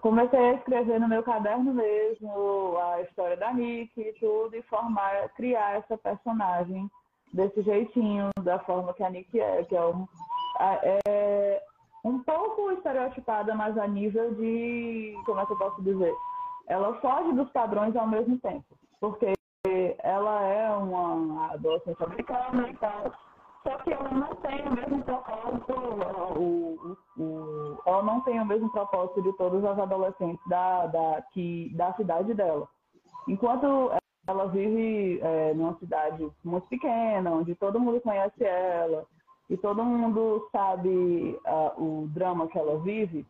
comecei 0.01 0.39
a 0.39 0.53
escrever 0.53 0.99
no 0.99 1.07
meu 1.07 1.23
caderno 1.23 1.73
mesmo 1.73 2.77
a 2.77 3.01
história 3.01 3.37
da 3.37 3.53
Nick 3.53 3.99
e 3.99 4.13
tudo, 4.13 4.55
e 4.55 4.61
formar, 4.63 5.29
criar 5.29 5.77
essa 5.77 5.97
personagem 5.97 6.89
desse 7.33 7.61
jeitinho, 7.61 8.29
da 8.43 8.59
forma 8.59 8.93
que 8.93 9.03
a 9.03 9.09
Nick 9.09 9.39
é, 9.39 9.63
que 9.63 9.75
é 9.75 9.85
um, 9.85 10.07
é 10.59 11.63
um 12.03 12.19
pouco 12.23 12.71
estereotipada, 12.71 13.53
mas 13.55 13.77
a 13.77 13.87
nível 13.87 14.33
de, 14.35 15.15
como 15.25 15.39
é 15.39 15.45
que 15.45 15.53
eu 15.53 15.57
posso 15.57 15.81
dizer? 15.81 16.13
Ela 16.71 16.93
foge 17.01 17.33
dos 17.33 17.49
padrões 17.49 17.93
ao 17.97 18.07
mesmo 18.07 18.39
tempo, 18.39 18.63
porque 19.01 19.33
ela 19.99 20.41
é 20.41 20.69
uma 20.71 21.51
adolescente 21.51 22.01
americana 22.01 22.69
e 22.69 22.77
tal, 22.77 23.11
só 23.61 23.77
que 23.79 23.91
ela 23.91 24.09
não 24.09 24.33
tem 24.35 24.65
o 24.65 24.73
mesmo 24.73 25.03
propósito, 25.03 25.73
o, 26.37 26.97
o, 27.17 27.21
o, 27.21 27.77
ela 27.85 28.03
não 28.03 28.21
tem 28.21 28.39
o 28.39 28.45
mesmo 28.45 28.71
propósito 28.71 29.21
de 29.21 29.33
todos 29.33 29.61
os 29.61 29.79
adolescentes 29.79 30.39
da, 30.47 30.87
da, 30.87 31.21
que, 31.33 31.73
da 31.75 31.93
cidade 31.95 32.33
dela. 32.33 32.65
Enquanto 33.27 33.91
ela 34.25 34.47
vive 34.47 35.19
é, 35.21 35.53
numa 35.53 35.77
cidade 35.77 36.31
muito 36.41 36.67
pequena, 36.67 37.31
onde 37.31 37.53
todo 37.53 37.81
mundo 37.81 37.99
conhece 37.99 38.45
ela 38.45 39.05
e 39.49 39.57
todo 39.57 39.83
mundo 39.83 40.47
sabe 40.53 41.37
uh, 41.45 41.83
o 41.83 42.07
drama 42.07 42.47
que 42.47 42.57
ela 42.57 42.79
vive, 42.79 43.25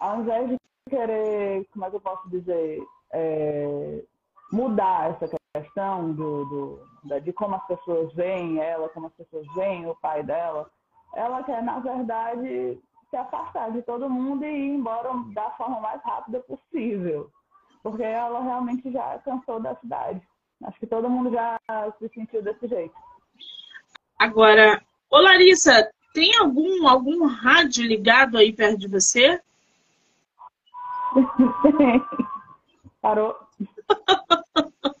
ao 0.00 0.22
invés 0.22 0.48
de 0.48 0.58
querer, 0.94 1.66
como 1.72 1.84
é 1.84 1.90
que 1.90 1.96
eu 1.96 2.00
posso 2.00 2.28
dizer, 2.30 2.80
é, 3.12 4.02
mudar 4.52 5.10
essa 5.10 5.36
questão 5.54 6.12
do, 6.12 6.44
do, 6.44 7.20
de 7.20 7.32
como 7.32 7.56
as 7.56 7.66
pessoas 7.66 8.12
veem 8.14 8.60
ela, 8.60 8.88
como 8.90 9.06
as 9.06 9.12
pessoas 9.14 9.46
veem 9.54 9.88
o 9.88 9.96
pai 9.96 10.22
dela, 10.22 10.70
ela 11.14 11.42
quer, 11.42 11.62
na 11.62 11.78
verdade, 11.80 12.78
se 13.10 13.16
afastar 13.16 13.70
de 13.72 13.82
todo 13.82 14.10
mundo 14.10 14.44
e 14.44 14.48
ir 14.48 14.74
embora 14.74 15.10
da 15.32 15.50
forma 15.52 15.80
mais 15.80 16.02
rápida 16.02 16.40
possível. 16.40 17.30
Porque 17.82 18.02
ela 18.02 18.42
realmente 18.42 18.90
já 18.90 19.18
cansou 19.18 19.60
da 19.60 19.76
cidade. 19.76 20.20
Acho 20.64 20.78
que 20.80 20.86
todo 20.86 21.10
mundo 21.10 21.30
já 21.30 21.58
se 21.98 22.08
sentiu 22.08 22.42
desse 22.42 22.66
jeito. 22.66 22.94
Agora, 24.18 24.82
ô 25.10 25.18
Larissa, 25.18 25.90
tem 26.14 26.36
algum, 26.38 26.88
algum 26.88 27.26
rádio 27.26 27.84
ligado 27.86 28.38
aí 28.38 28.52
perto 28.52 28.78
de 28.78 28.88
você? 28.88 29.40
Parou. 33.00 33.36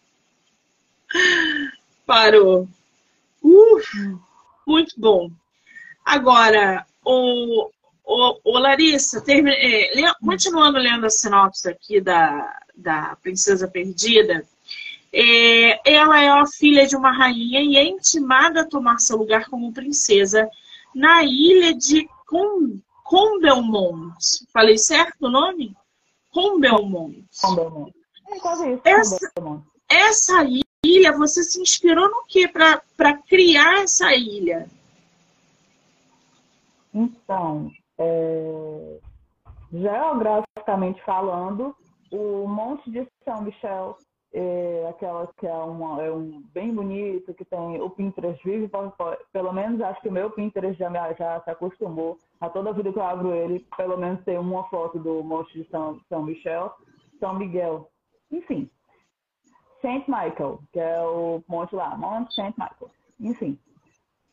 Parou. 2.06 2.68
Uh, 3.42 3.80
muito 4.66 4.94
bom. 4.98 5.30
Agora, 6.04 6.86
o, 7.04 7.70
o, 8.04 8.40
o 8.44 8.58
Larissa, 8.58 9.20
termine, 9.20 9.56
é, 9.56 10.12
continuando 10.22 10.78
lendo 10.78 11.06
a 11.06 11.10
sinopse 11.10 11.68
aqui 11.68 12.00
da, 12.00 12.58
da 12.74 13.16
Princesa 13.22 13.66
Perdida, 13.68 14.46
é, 15.12 15.80
ela 15.94 16.20
é 16.20 16.28
a 16.28 16.46
filha 16.46 16.86
de 16.86 16.96
uma 16.96 17.12
rainha 17.12 17.60
e 17.60 17.76
é 17.76 17.84
intimada 17.84 18.62
a 18.62 18.68
tomar 18.68 18.98
seu 18.98 19.16
lugar 19.16 19.48
como 19.48 19.72
princesa 19.72 20.48
na 20.94 21.22
ilha 21.24 21.72
de 21.74 22.08
Com, 22.26 22.80
Combelmont. 23.02 24.14
Falei 24.52 24.76
certo 24.76 25.26
o 25.26 25.30
nome? 25.30 25.74
Combelmont. 26.34 27.24
Combelmont. 27.40 27.94
É 28.84 28.90
essa, 28.90 29.18
essa 29.88 30.44
ilha, 30.84 31.16
você 31.16 31.44
se 31.44 31.60
inspirou 31.60 32.10
no 32.10 32.24
que 32.26 32.48
para 32.48 33.16
criar 33.28 33.84
essa 33.84 34.12
ilha? 34.12 34.68
Então, 36.92 37.70
é, 37.98 38.98
geograficamente 39.72 41.00
falando, 41.04 41.74
o 42.10 42.46
Monte 42.48 42.90
de 42.90 43.06
São 43.24 43.42
Michel, 43.42 43.96
é 44.36 44.88
aquela 44.90 45.28
que 45.38 45.46
é, 45.46 45.54
uma, 45.54 46.02
é 46.02 46.10
um 46.10 46.42
bem 46.52 46.74
bonito, 46.74 47.32
que 47.34 47.44
tem 47.44 47.80
o 47.80 47.88
Pinterest 47.88 48.42
vive, 48.44 48.68
pelo 49.32 49.52
menos 49.52 49.80
acho 49.80 50.00
que 50.00 50.08
o 50.08 50.12
meu 50.12 50.28
Pinterest 50.28 50.76
já, 50.76 50.90
já 51.12 51.40
se 51.40 51.50
acostumou 51.50 52.18
a 52.40 52.50
toda 52.50 52.72
vida 52.72 52.92
que 52.92 52.98
eu 52.98 53.04
abro 53.04 53.32
ele, 53.32 53.64
pelo 53.76 53.96
menos 53.96 54.24
tem 54.24 54.36
uma 54.36 54.64
foto 54.64 54.98
do 54.98 55.22
Monte 55.22 55.62
de 55.62 55.70
São, 55.70 56.00
São 56.08 56.24
Michel, 56.24 56.74
São 57.20 57.38
Miguel, 57.38 57.88
enfim. 58.32 58.68
Saint 59.80 60.08
Michael, 60.08 60.58
que 60.72 60.80
é 60.80 61.00
o 61.02 61.44
monte 61.46 61.74
lá, 61.76 61.96
Monte 61.96 62.34
Saint 62.34 62.56
Michael, 62.56 62.90
enfim. 63.20 63.58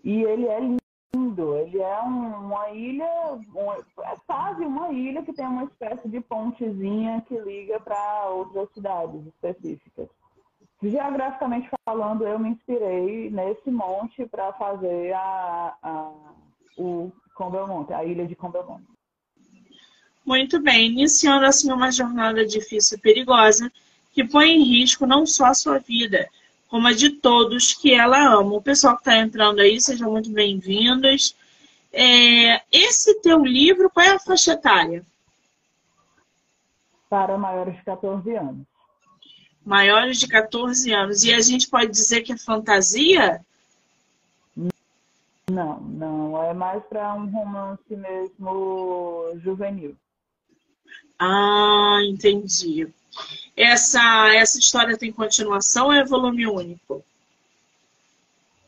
E 0.04 0.24
ele 0.24 0.48
é 0.48 0.60
lindo, 0.60 0.81
ele 1.14 1.82
é 1.82 2.02
um, 2.04 2.46
uma 2.48 2.70
ilha, 2.70 3.06
um, 3.54 3.72
é 3.74 4.16
quase 4.26 4.64
uma 4.64 4.92
ilha 4.92 5.22
que 5.24 5.34
tem 5.34 5.46
uma 5.46 5.66
espécie 5.66 6.08
de 6.08 6.22
pontezinha 6.22 7.24
que 7.28 7.38
liga 7.38 7.80
para 7.80 8.30
outras 8.30 8.70
cidades 8.74 9.26
específicas. 9.28 10.08
Geograficamente 10.82 11.70
falando, 11.86 12.26
eu 12.26 12.40
me 12.40 12.50
inspirei 12.50 13.30
nesse 13.30 13.70
monte 13.70 14.26
para 14.26 14.54
fazer 14.54 15.14
a, 15.14 15.76
a, 15.84 16.12
o 16.78 17.12
Combelmonte, 17.36 17.94
a 17.94 18.04
ilha 18.04 18.26
de 18.26 18.36
Combelmonte. 18.36 18.88
Muito 20.26 20.62
bem, 20.62 20.92
iniciando 20.92 21.46
assim 21.46 21.72
uma 21.72 21.92
jornada 21.92 22.46
difícil 22.46 22.98
e 22.98 23.02
perigosa 23.02 23.72
que 24.12 24.24
põe 24.24 24.52
em 24.52 24.64
risco 24.64 25.06
não 25.06 25.26
só 25.26 25.46
a 25.46 25.54
sua 25.54 25.78
vida, 25.78 26.28
como 26.72 26.88
a 26.88 26.94
de 26.94 27.10
todos 27.10 27.74
que 27.74 27.94
ela 27.94 28.18
ama. 28.18 28.54
O 28.54 28.62
pessoal 28.62 28.96
que 28.96 29.02
está 29.02 29.18
entrando 29.18 29.60
aí, 29.60 29.80
sejam 29.82 30.10
muito 30.10 30.32
bem-vindos. 30.32 31.36
É, 31.92 32.62
esse 32.72 33.20
teu 33.20 33.44
livro, 33.44 33.90
qual 33.90 34.06
é 34.06 34.12
a 34.12 34.20
faixa 34.20 34.54
etária? 34.54 35.06
Para 37.10 37.38
maiores 37.38 37.76
de 37.76 37.84
14 37.84 38.36
anos. 38.38 38.66
Maiores 39.66 40.18
de 40.18 40.30
14 40.30 40.94
anos. 40.94 41.26
E 41.26 41.34
a 41.34 41.42
gente 41.42 41.70
pode 41.70 41.92
dizer 41.92 42.22
que 42.22 42.32
é 42.32 42.38
fantasia? 42.38 43.42
Não, 45.52 45.82
não. 45.82 46.42
É 46.42 46.54
mais 46.54 46.82
para 46.86 47.14
um 47.16 47.30
romance 47.30 47.84
mesmo 47.90 49.34
juvenil. 49.44 49.94
Ah, 51.20 52.00
entendi. 52.06 52.88
Essa, 53.62 54.34
essa 54.34 54.58
história 54.58 54.98
tem 54.98 55.12
continuação 55.12 55.88
ou 55.88 55.94
é 55.94 56.04
volume 56.04 56.48
único? 56.48 57.04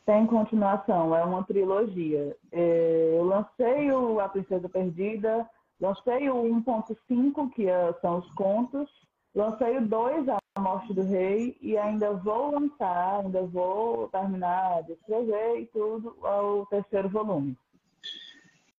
Tem 0.05 0.25
continuação, 0.27 1.15
é 1.15 1.23
uma 1.23 1.43
trilogia. 1.43 2.35
É, 2.51 3.15
eu 3.17 3.23
lancei 3.23 3.91
o 3.91 4.19
A 4.19 4.29
Princesa 4.29 4.69
Perdida, 4.69 5.49
lancei 5.81 6.29
o 6.29 6.43
1.5, 6.43 7.51
que 7.53 7.67
é, 7.67 7.91
são 8.01 8.19
os 8.19 8.31
contos, 8.33 8.87
lancei 9.33 9.77
o 9.77 9.87
2, 9.87 10.29
A 10.29 10.59
Morte 10.59 10.93
do 10.93 11.01
Rei, 11.01 11.57
e 11.59 11.75
ainda 11.75 12.13
vou 12.13 12.51
lançar, 12.51 13.21
ainda 13.21 13.41
vou 13.41 14.09
terminar 14.09 14.83
de 14.83 14.91
escrever 14.91 15.61
e 15.61 15.65
tudo, 15.67 16.15
o 16.21 16.67
terceiro 16.67 17.09
volume. 17.09 17.57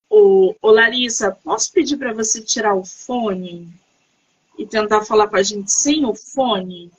Ô, 0.09 0.55
ô 0.63 0.71
Larissa, 0.71 1.37
posso 1.43 1.73
pedir 1.73 1.97
para 1.97 2.13
você 2.13 2.41
tirar 2.41 2.75
o 2.75 2.85
fone? 2.85 3.69
E 4.59 4.67
tentar 4.67 5.05
falar 5.05 5.29
com 5.29 5.37
a 5.37 5.43
gente 5.43 5.71
sem 5.71 6.05
o 6.05 6.15
fone? 6.15 6.91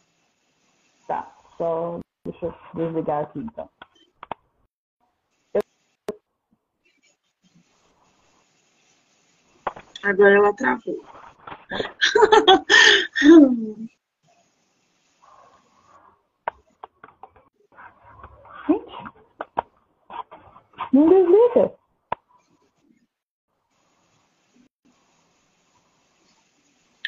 Tá, 1.08 1.36
só 1.58 2.00
deixa 2.26 2.46
eu 2.46 2.56
desligar 2.74 3.24
aqui 3.24 3.40
então. 3.40 3.70
Agora 10.04 10.36
ela 10.36 10.54
travou. 10.54 11.04
Gente, 18.68 18.94
não 20.94 21.10
desliga. 21.10 21.74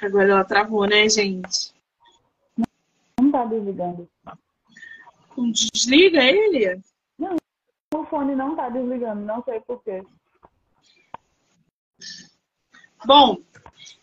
Agora 0.02 0.30
ela 0.30 0.44
travou, 0.44 0.86
né, 0.86 1.08
gente? 1.10 1.74
Não 3.20 3.32
tá 3.32 3.46
desligando. 3.46 4.08
Desliga 5.52 6.24
ele? 6.24 6.82
Não, 7.18 7.36
o 7.94 8.06
fone 8.06 8.36
não 8.36 8.56
tá 8.56 8.70
desligando, 8.70 9.22
não 9.22 9.44
sei 9.44 9.60
porquê. 9.62 10.04
Bom, 13.06 13.38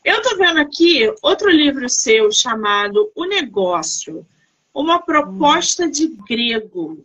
eu 0.05 0.23
tô 0.23 0.37
vendo 0.37 0.59
aqui 0.61 1.13
outro 1.23 1.51
livro 1.51 1.89
seu 1.89 2.31
chamado 2.31 3.11
O 3.15 3.25
Negócio, 3.25 4.27
uma 4.73 5.01
proposta 5.01 5.89
de 5.89 6.09
grego. 6.29 7.05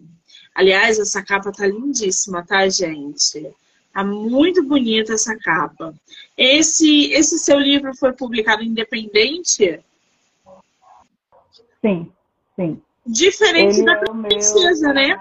Aliás, 0.54 0.99
essa 0.99 1.23
capa 1.23 1.52
tá 1.52 1.65
lindíssima, 1.65 2.45
tá, 2.45 2.67
gente? 2.67 3.56
Tá 3.93 4.04
muito 4.04 4.63
bonita 4.63 5.13
essa 5.13 5.38
capa. 5.38 5.93
Esse, 6.38 7.12
esse 7.12 7.39
seu 7.39 7.60
livro 7.60 7.95
foi 7.95 8.13
publicado 8.13 8.63
independente? 8.63 9.84
Sim, 11.82 12.12
sim. 12.56 12.82
Diferente 13.06 13.80
Ele 13.80 13.86
da 13.86 13.93
é 13.93 14.28
Princesa, 14.28 14.93
né? 14.93 15.17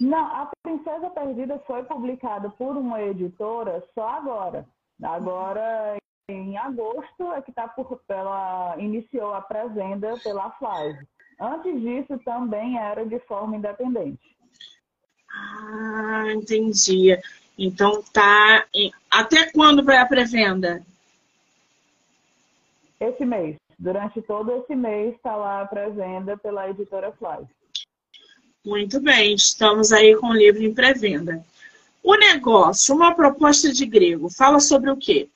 Não, 0.00 0.18
a 0.18 0.50
Princesa 0.62 1.10
Perdida 1.10 1.62
foi 1.66 1.84
publicada 1.84 2.50
por 2.50 2.76
uma 2.76 3.00
editora 3.00 3.84
só 3.94 4.08
agora. 4.08 4.66
Agora, 5.00 5.96
em 6.28 6.56
agosto, 6.56 7.32
é 7.32 7.42
que 7.42 7.52
tá 7.52 7.68
por, 7.68 8.00
pela, 8.08 8.74
iniciou 8.78 9.32
a 9.32 9.40
pré-venda 9.40 10.18
pela 10.22 10.50
Flive. 10.52 11.06
Antes 11.40 11.80
disso, 11.80 12.18
também 12.24 12.78
era 12.78 13.06
de 13.06 13.18
forma 13.20 13.56
independente. 13.56 14.31
Ah, 15.32 16.26
entendi. 16.34 17.16
Então 17.58 18.02
tá. 18.12 18.66
Até 19.10 19.50
quando 19.50 19.84
vai 19.84 19.96
a 19.96 20.06
pré-venda? 20.06 20.82
Esse 23.00 23.24
mês. 23.24 23.56
Durante 23.78 24.22
todo 24.22 24.52
esse 24.52 24.74
mês 24.76 25.14
está 25.14 25.34
lá 25.34 25.62
a 25.62 25.66
pré-venda 25.66 26.36
pela 26.36 26.68
editora 26.70 27.12
Fly. 27.12 27.46
Muito 28.64 29.00
bem, 29.00 29.34
estamos 29.34 29.92
aí 29.92 30.16
com 30.16 30.28
o 30.28 30.34
livro 30.34 30.62
em 30.62 30.72
pré-venda. 30.72 31.44
O 32.02 32.14
negócio, 32.14 32.94
uma 32.94 33.14
proposta 33.14 33.72
de 33.72 33.84
grego, 33.86 34.30
fala 34.30 34.60
sobre 34.60 34.90
o 34.90 34.96
quê? 34.96 35.28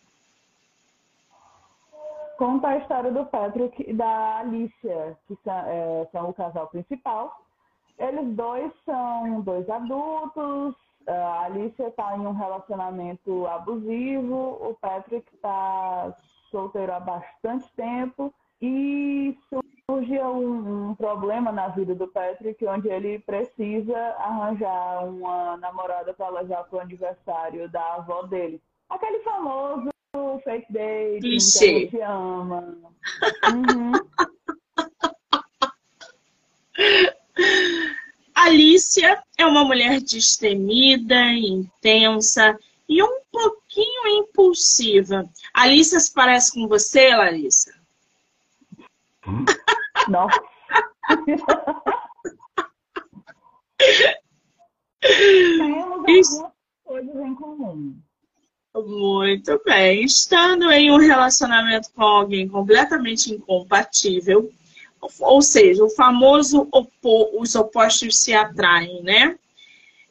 Conta 2.38 2.68
a 2.68 2.78
história 2.78 3.10
do 3.10 3.24
Patrick 3.26 3.84
e 3.88 3.92
da 3.92 4.40
Alicia, 4.40 5.16
que 5.26 5.36
são, 5.42 5.58
é, 5.66 6.08
são 6.12 6.28
o 6.28 6.34
casal 6.34 6.68
principal 6.68 7.45
eles 7.98 8.34
dois 8.34 8.72
são 8.84 9.40
dois 9.40 9.68
adultos. 9.68 10.74
A 11.06 11.44
Alicia 11.44 11.88
está 11.88 12.16
em 12.16 12.20
um 12.20 12.32
relacionamento 12.32 13.46
abusivo. 13.46 14.58
O 14.60 14.76
Patrick 14.80 15.26
está 15.34 16.14
solteiro 16.50 16.92
há 16.92 17.00
bastante 17.00 17.72
tempo. 17.74 18.34
E 18.60 19.36
surge 19.88 20.18
um, 20.20 20.90
um, 20.90 20.94
problema 20.94 21.52
na 21.52 21.68
vida 21.68 21.94
do 21.94 22.08
Patrick, 22.08 22.64
onde 22.66 22.88
ele 22.88 23.18
precisa 23.20 23.96
arranjar 24.18 25.04
uma 25.06 25.56
namorada 25.58 26.12
para 26.14 26.40
levar 26.40 26.64
para 26.64 26.78
o 26.78 26.80
aniversário 26.80 27.68
da 27.70 27.94
avó 27.94 28.22
dele. 28.22 28.60
Aquele 28.88 29.20
famoso 29.20 29.90
fake 30.42 30.72
date, 30.72 31.20
que 31.20 31.38
gente 31.38 32.00
ama. 32.00 32.74
Uhum. 33.52 33.92
Alicia 38.46 39.20
é 39.36 39.44
uma 39.44 39.64
mulher 39.64 40.00
destemida, 40.00 41.20
intensa 41.32 42.56
e 42.88 43.02
um 43.02 43.20
pouquinho 43.32 44.06
impulsiva. 44.06 45.28
Alicia 45.52 45.98
se 45.98 46.14
parece 46.14 46.52
com 46.52 46.68
você, 46.68 47.08
Larissa? 47.08 47.74
Não. 50.08 50.28
Temos 55.00 55.80
algumas 55.80 56.52
coisas 56.84 57.16
em 57.16 57.34
comum. 57.34 57.98
Muito 58.76 59.60
bem. 59.64 60.04
Estando 60.04 60.70
em 60.70 60.92
um 60.92 60.98
relacionamento 60.98 61.90
com 61.92 62.04
alguém 62.04 62.48
completamente 62.48 63.32
incompatível, 63.34 64.48
ou 65.20 65.42
seja, 65.42 65.84
o 65.84 65.90
famoso 65.90 66.68
opo, 66.72 67.40
os 67.40 67.54
opostos 67.54 68.22
se 68.22 68.34
atraem, 68.34 69.02
né? 69.02 69.38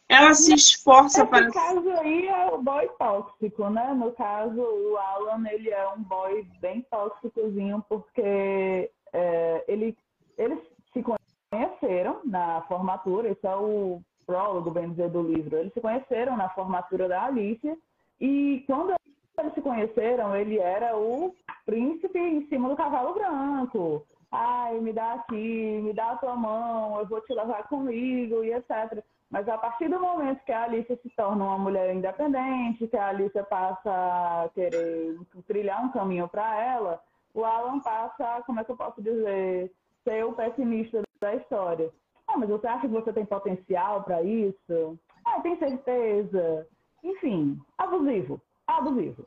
Ela 0.07 0.33
se 0.35 0.53
esforça 0.53 1.21
Esse 1.21 1.29
para. 1.29 1.47
No 1.47 1.53
caso 1.53 1.89
aí 1.89 2.27
é 2.27 2.45
o 2.47 2.61
boy 2.61 2.87
tóxico, 2.99 3.69
né? 3.69 3.93
No 3.93 4.11
caso, 4.11 4.61
o 4.61 4.97
Alan 4.97 5.43
ele 5.49 5.71
é 5.71 5.89
um 5.89 6.03
boy 6.03 6.45
bem 6.61 6.85
tóxicozinho 6.91 7.83
porque 7.89 8.91
é, 9.11 9.63
ele, 9.67 9.97
eles 10.37 10.59
se 10.93 11.03
conheceram 11.03 12.21
na 12.23 12.61
formatura, 12.67 13.29
isso 13.29 13.47
é 13.47 13.55
o 13.55 13.99
prólogo, 14.27 14.69
bem 14.69 14.91
dizer, 14.91 15.09
do 15.09 15.23
livro. 15.23 15.57
Eles 15.57 15.73
se 15.73 15.81
conheceram 15.81 16.37
na 16.37 16.49
formatura 16.49 17.07
da 17.07 17.23
Alicia 17.23 17.75
e 18.19 18.63
quando 18.67 18.93
eles 19.39 19.53
se 19.53 19.61
conheceram, 19.61 20.35
ele 20.35 20.59
era 20.59 20.95
o 20.95 21.33
príncipe 21.65 22.19
em 22.19 22.47
cima 22.47 22.69
do 22.69 22.75
cavalo 22.75 23.13
branco. 23.13 24.05
Ai, 24.31 24.79
me 24.79 24.91
dá 24.91 25.13
aqui, 25.13 25.81
me 25.81 25.93
dá 25.93 26.11
a 26.11 26.17
tua 26.17 26.35
mão, 26.35 26.99
eu 26.99 27.05
vou 27.05 27.21
te 27.21 27.33
levar 27.33 27.67
comigo 27.67 28.43
e 28.43 28.53
etc. 28.53 29.03
Mas 29.29 29.47
a 29.47 29.57
partir 29.57 29.89
do 29.89 29.99
momento 29.99 30.43
que 30.43 30.51
a 30.51 30.63
Alicia 30.63 30.97
se 31.01 31.09
torna 31.11 31.43
uma 31.43 31.57
mulher 31.57 31.93
independente, 31.93 32.87
que 32.87 32.97
a 32.97 33.07
Alicia 33.07 33.43
passa 33.43 33.89
a 33.89 34.49
querer 34.53 35.17
trilhar 35.47 35.83
um 35.83 35.91
caminho 35.91 36.27
para 36.27 36.61
ela, 36.61 37.01
o 37.33 37.43
Alan 37.43 37.79
passa, 37.79 38.41
como 38.45 38.59
é 38.59 38.63
que 38.63 38.71
eu 38.71 38.77
posso 38.77 39.01
dizer, 39.01 39.71
ser 40.03 40.25
o 40.25 40.33
pessimista 40.33 41.01
da 41.19 41.35
história. 41.35 41.91
Ah, 42.27 42.37
mas 42.37 42.49
você 42.49 42.67
acha 42.67 42.87
que 42.87 42.93
você 42.93 43.11
tem 43.13 43.25
potencial 43.25 44.03
para 44.03 44.23
isso? 44.23 44.99
Ah, 45.25 45.41
tem 45.41 45.57
certeza? 45.57 46.67
Enfim, 47.03 47.59
abusivo, 47.77 48.41
abusivo. 48.67 49.25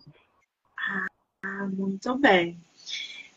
Ah, 1.45 1.67
muito 1.67 2.19
bem. 2.19 2.59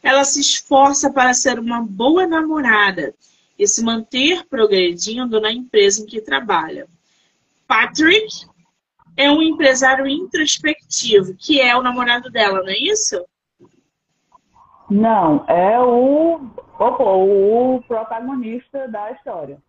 Ela 0.02 0.24
se 0.24 0.40
esforça 0.40 1.12
para 1.12 1.34
ser 1.34 1.60
uma 1.60 1.82
boa 1.82 2.26
namorada 2.26 3.14
e 3.58 3.68
se 3.68 3.84
manter 3.84 4.46
progredindo 4.48 5.40
na 5.40 5.52
empresa 5.52 6.02
em 6.02 6.06
que 6.06 6.22
trabalha. 6.22 6.88
Patrick 7.68 8.46
é 9.16 9.30
um 9.30 9.42
empresário 9.42 10.08
introspectivo, 10.08 11.36
que 11.38 11.62
é 11.62 11.76
o 11.76 11.84
namorado 11.84 12.30
dela, 12.32 12.62
não 12.64 12.70
é 12.70 12.78
isso? 12.78 13.24
Não, 14.90 15.46
é 15.48 15.80
o, 15.80 16.42
o, 16.80 17.76
o 17.76 17.82
protagonista 17.84 18.88
da 18.88 19.12
história. 19.12 19.62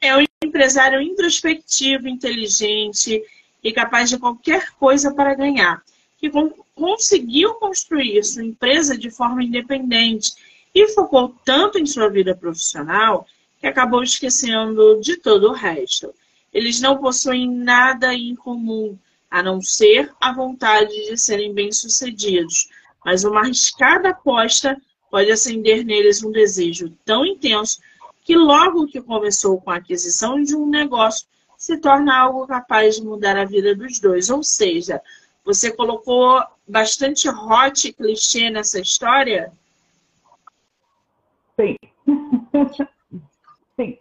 É 0.00 0.16
um 0.16 0.24
empresário 0.44 1.00
introspectivo, 1.00 2.06
inteligente 2.08 3.22
e 3.62 3.72
capaz 3.72 4.10
de 4.10 4.18
qualquer 4.18 4.72
coisa 4.72 5.14
para 5.14 5.34
ganhar, 5.34 5.82
que 6.18 6.30
conseguiu 6.74 7.54
construir 7.54 8.22
sua 8.24 8.44
empresa 8.44 8.96
de 8.96 9.10
forma 9.10 9.44
independente 9.44 10.32
e 10.74 10.88
focou 10.88 11.34
tanto 11.44 11.78
em 11.78 11.86
sua 11.86 12.08
vida 12.08 12.34
profissional 12.34 13.26
que 13.58 13.66
acabou 13.66 14.02
esquecendo 14.02 15.00
de 15.00 15.16
todo 15.16 15.48
o 15.48 15.52
resto. 15.52 16.14
Eles 16.52 16.80
não 16.80 16.98
possuem 16.98 17.50
nada 17.50 18.14
em 18.14 18.34
comum, 18.34 18.98
a 19.30 19.42
não 19.42 19.60
ser 19.60 20.12
a 20.20 20.32
vontade 20.32 20.94
de 21.08 21.18
serem 21.18 21.52
bem-sucedidos, 21.52 22.68
mas 23.04 23.24
uma 23.24 23.40
arriscada 23.40 24.10
aposta 24.10 24.80
pode 25.10 25.30
acender 25.30 25.84
neles 25.84 26.22
um 26.22 26.30
desejo 26.30 26.92
tão 27.04 27.24
intenso 27.24 27.80
que 28.24 28.36
logo 28.36 28.86
que 28.86 29.00
começou 29.00 29.60
com 29.60 29.70
a 29.70 29.76
aquisição 29.76 30.42
de 30.42 30.56
um 30.56 30.66
negócio, 30.66 31.26
se 31.56 31.78
torna 31.78 32.18
algo 32.18 32.46
capaz 32.46 32.96
de 32.96 33.04
mudar 33.04 33.36
a 33.36 33.44
vida 33.44 33.74
dos 33.74 34.00
dois. 34.00 34.30
Ou 34.30 34.42
seja, 34.42 35.00
você 35.46 35.70
colocou 35.70 36.42
bastante 36.66 37.28
hot 37.28 37.92
clichê 37.92 38.50
nessa 38.50 38.80
história? 38.80 39.52
Sim. 41.58 41.76
Sim. 43.78 43.98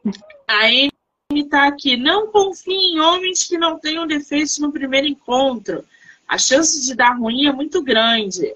A 0.48 0.66
Amy 0.66 0.92
está 1.36 1.68
aqui. 1.68 1.96
Não 1.96 2.32
confie 2.32 2.74
em 2.74 3.00
homens 3.00 3.44
que 3.44 3.60
não 3.60 3.78
tenham 3.78 4.08
defeitos 4.08 4.58
no 4.58 4.72
primeiro 4.72 5.06
encontro. 5.06 5.86
A 6.28 6.40
chance 6.40 6.84
de 6.84 6.96
dar 6.96 7.16
ruim 7.16 7.46
é 7.46 7.52
muito 7.52 7.84
grande. 7.84 8.52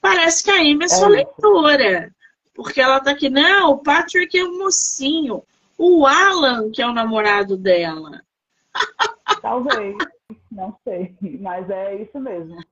Parece 0.00 0.42
que 0.42 0.50
a 0.50 0.60
Amy 0.60 0.84
é 0.84 0.88
sua 0.88 1.08
é. 1.08 1.10
leitora. 1.10 2.14
Porque 2.54 2.80
ela 2.80 2.96
está 2.96 3.10
aqui. 3.10 3.28
Não, 3.28 3.72
o 3.72 3.78
Patrick 3.78 4.38
é 4.38 4.42
um 4.42 4.58
mocinho. 4.58 5.42
O 5.76 6.06
Alan, 6.06 6.70
que 6.70 6.80
é 6.80 6.86
o 6.86 6.94
namorado 6.94 7.58
dela. 7.58 8.22
Talvez. 9.42 9.96
Não 10.50 10.76
sei. 10.84 11.14
Mas 11.40 11.70
é 11.70 12.02
isso 12.02 12.20
mesmo. 12.20 12.62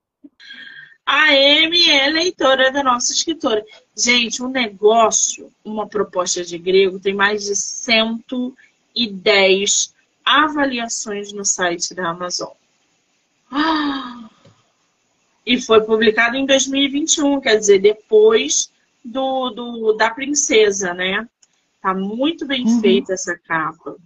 A 1.05 1.31
Amy 1.31 1.91
é 1.91 2.09
leitora 2.09 2.71
da 2.71 2.85
nossa 2.85 3.13
escritora. 3.13 3.65
Gente, 3.97 4.41
um 4.43 4.49
negócio, 4.49 5.51
uma 5.65 5.89
proposta 5.89 6.45
de 6.45 6.57
grego, 6.57 7.01
tem 7.01 7.15
mais 7.15 7.45
de 7.45 7.57
110 7.57 9.93
avaliações 10.25 11.33
no 11.33 11.45
site 11.45 11.93
da 11.95 12.11
Amazon. 12.11 12.53
E 15.45 15.61
foi 15.61 15.81
publicado 15.81 16.37
em 16.37 16.47
2021, 16.47 17.41
quer 17.41 17.57
dizer, 17.57 17.81
depois 17.81 18.71
do, 19.05 19.51
do 19.51 19.95
da 19.95 20.11
princesa, 20.11 20.95
né? 20.95 21.29
Tá 21.83 21.93
muito 21.93 22.47
bem 22.47 22.65
uhum. 22.65 22.81
feita 22.81 23.15
essa 23.15 23.37
capa. 23.37 23.97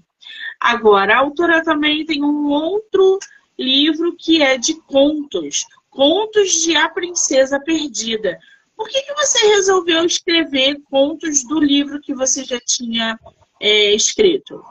Agora, 0.58 1.16
a 1.16 1.18
autora 1.18 1.62
também 1.62 2.06
tem 2.06 2.24
um 2.24 2.48
outro 2.48 3.18
livro 3.58 4.16
que 4.16 4.42
é 4.42 4.56
de 4.58 4.80
contos. 4.82 5.64
Contos 5.90 6.62
de 6.62 6.76
A 6.76 6.88
Princesa 6.88 7.60
Perdida. 7.60 8.38
Por 8.76 8.88
que, 8.88 9.02
que 9.02 9.14
você 9.14 9.46
resolveu 9.48 10.04
escrever 10.04 10.80
contos 10.90 11.44
do 11.44 11.60
livro 11.60 12.00
que 12.00 12.14
você 12.14 12.44
já 12.44 12.58
tinha 12.60 13.18
é, 13.60 13.94
escrito? 13.94 14.62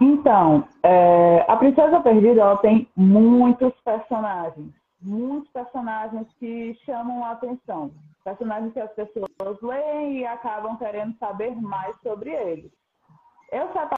Então, 0.00 0.66
é, 0.82 1.44
A 1.48 1.56
Princesa 1.56 2.00
Perdida 2.00 2.40
ela 2.40 2.56
tem 2.58 2.88
muitos 2.96 3.72
personagens. 3.84 4.72
Muitos 5.02 5.50
personagens 5.50 6.26
que 6.38 6.78
chamam 6.86 7.24
a 7.24 7.32
atenção. 7.32 7.90
Personagens 8.24 8.72
que 8.72 8.80
as 8.80 8.92
pessoas 8.92 9.60
leem 9.62 10.20
e 10.20 10.26
acabam 10.26 10.76
querendo 10.76 11.16
saber 11.18 11.54
mais 11.56 11.94
sobre 12.02 12.30
eles. 12.30 12.70
Eu 13.50 13.66
separei 13.68 13.96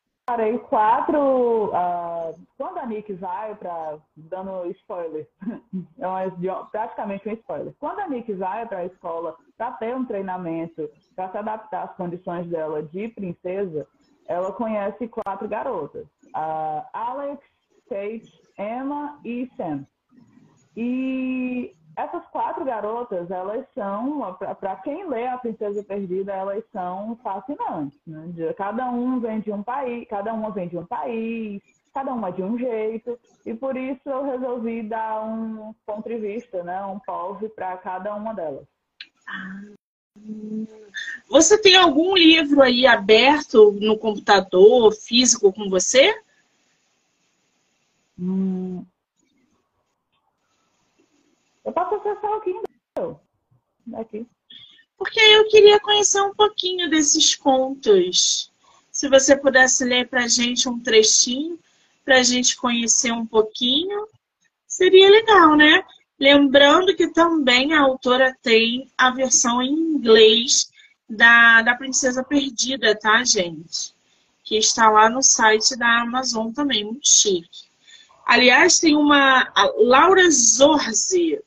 quatro. 0.68 1.66
Uh, 1.66 2.34
quando 2.56 2.78
a 2.78 2.86
Nick 2.86 3.12
vai 3.14 3.54
para. 3.54 3.98
dando 4.16 4.70
spoiler, 4.70 5.28
é 5.98 6.64
praticamente 6.70 7.28
um 7.28 7.32
spoiler. 7.32 7.74
Quando 7.78 8.00
a 8.00 8.08
Nick 8.08 8.32
vai 8.34 8.66
para 8.66 8.78
a 8.78 8.86
escola 8.86 9.36
para 9.56 9.72
ter 9.72 9.94
um 9.94 10.04
treinamento, 10.04 10.88
para 11.16 11.30
se 11.30 11.38
adaptar 11.38 11.84
às 11.84 11.96
condições 11.96 12.46
dela 12.48 12.82
de 12.82 13.08
princesa, 13.08 13.86
ela 14.26 14.52
conhece 14.52 15.08
quatro 15.08 15.48
garotas: 15.48 16.06
uh, 16.28 16.86
Alex, 16.92 17.42
Kate, 17.88 18.32
Emma 18.58 19.18
e 19.24 19.50
Sam. 19.56 19.86
E 20.76 21.74
essas 21.96 22.24
quatro 22.28 22.64
garotas, 22.64 23.30
elas 23.30 23.66
são, 23.74 24.34
para 24.58 24.76
quem 24.76 25.08
lê 25.08 25.26
A 25.26 25.38
Princesa 25.38 25.82
Perdida, 25.82 26.32
elas 26.32 26.64
são 26.72 27.18
fascinantes. 27.22 27.98
Né? 28.06 28.52
Cada 28.56 28.90
um 28.90 29.20
vem 29.20 29.40
de 29.40 29.52
um 29.52 29.62
país, 29.62 30.06
cada 30.08 30.32
uma 30.32 30.50
vem 30.50 30.68
de 30.68 30.78
um 30.78 30.86
país, 30.86 31.60
cada 31.92 32.12
uma 32.14 32.32
de 32.32 32.42
um 32.42 32.58
jeito, 32.58 33.18
e 33.44 33.52
por 33.52 33.76
isso 33.76 34.08
eu 34.08 34.24
resolvi 34.24 34.82
dar 34.82 35.22
um 35.22 35.74
ponto 35.84 36.08
de 36.08 36.16
vista, 36.16 36.62
né? 36.62 36.82
um 36.86 36.98
POV 37.00 37.50
para 37.50 37.76
cada 37.76 38.14
uma 38.14 38.32
delas. 38.34 38.66
Você 41.28 41.60
tem 41.60 41.76
algum 41.76 42.14
livro 42.14 42.62
aí 42.62 42.86
aberto 42.86 43.72
no 43.72 43.98
computador, 43.98 44.92
físico 44.92 45.52
com 45.52 45.68
você? 45.68 46.14
Hum, 48.18 48.84
eu 51.64 51.72
posso 51.72 51.94
acessar 51.94 52.30
o 52.30 52.40
Kindle 52.40 53.20
aqui. 53.94 54.26
Porque 54.96 55.20
eu 55.20 55.48
queria 55.48 55.80
conhecer 55.80 56.20
um 56.20 56.34
pouquinho 56.34 56.88
desses 56.88 57.34
contos. 57.34 58.50
Se 58.90 59.08
você 59.08 59.36
pudesse 59.36 59.84
ler 59.84 60.08
para 60.08 60.28
gente 60.28 60.68
um 60.68 60.78
trechinho, 60.78 61.58
para 62.04 62.22
gente 62.22 62.56
conhecer 62.56 63.12
um 63.12 63.26
pouquinho, 63.26 64.06
seria 64.66 65.10
legal, 65.10 65.56
né? 65.56 65.84
Lembrando 66.18 66.94
que 66.94 67.08
também 67.08 67.74
a 67.74 67.80
autora 67.80 68.36
tem 68.42 68.88
a 68.96 69.10
versão 69.10 69.60
em 69.60 69.72
inglês 69.72 70.70
da, 71.08 71.62
da 71.62 71.74
Princesa 71.74 72.22
Perdida, 72.22 72.96
tá, 72.96 73.24
gente? 73.24 73.94
Que 74.44 74.56
está 74.56 74.88
lá 74.90 75.08
no 75.08 75.22
site 75.22 75.76
da 75.76 76.02
Amazon 76.02 76.52
também, 76.52 76.84
muito 76.84 77.08
chique. 77.08 77.72
Aliás, 78.24 78.78
tem 78.78 78.96
uma. 78.96 79.52
Laura 79.78 80.30
Zorzi 80.30 81.40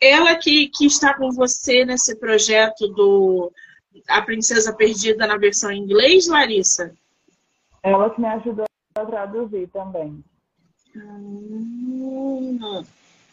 ela 0.00 0.34
que, 0.36 0.68
que 0.68 0.86
está 0.86 1.14
com 1.14 1.30
você 1.30 1.84
nesse 1.84 2.16
projeto 2.16 2.88
do 2.88 3.52
A 4.08 4.22
Princesa 4.22 4.72
Perdida 4.72 5.26
na 5.26 5.36
versão 5.36 5.70
em 5.70 5.82
inglês, 5.82 6.26
Larissa? 6.26 6.92
Ela 7.82 8.10
que 8.10 8.20
me 8.20 8.28
ajudou 8.28 8.66
a 8.94 9.04
traduzir 9.04 9.68
também. 9.68 10.22
Hum, 10.96 12.84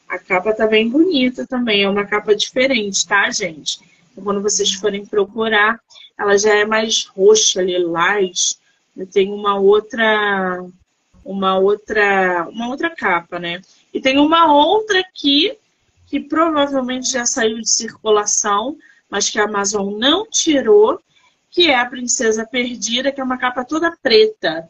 a 0.08 0.20
capa 0.20 0.54
tá 0.54 0.68
bem 0.68 0.90
bonita 0.90 1.46
também, 1.48 1.84
é 1.84 1.90
uma 1.90 2.06
capa 2.06 2.36
diferente, 2.36 3.08
tá, 3.08 3.30
gente? 3.32 3.80
Então, 4.12 4.24
quando 4.24 4.42
vocês 4.42 4.74
forem 4.74 5.06
procurar, 5.06 5.80
ela 6.20 6.38
já 6.38 6.54
é 6.56 6.66
mais 6.66 7.06
roxa, 7.06 7.62
lilás. 7.62 8.60
Tem 9.14 9.32
uma 9.32 9.58
outra, 9.58 10.66
uma 11.24 11.58
outra, 11.58 12.48
uma 12.50 12.68
outra 12.68 12.90
capa, 12.90 13.40
né? 13.40 13.62
E 13.94 14.02
tem 14.02 14.20
uma 14.20 14.52
outra 14.54 15.00
aqui 15.00 15.58
que 16.12 16.20
provavelmente 16.20 17.10
já 17.10 17.26
saiu 17.26 17.58
de 17.60 17.70
circulação, 17.70 18.76
mas 19.10 19.30
que 19.30 19.40
a 19.40 19.46
Amazon 19.46 19.98
não 19.98 20.28
tirou, 20.30 21.00
que 21.50 21.70
é 21.70 21.80
a 21.80 21.86
Princesa 21.86 22.46
Perdida, 22.46 23.14
que 23.14 23.22
é 23.22 23.24
uma 23.24 23.38
capa 23.38 23.64
toda 23.64 23.96
preta, 24.04 24.70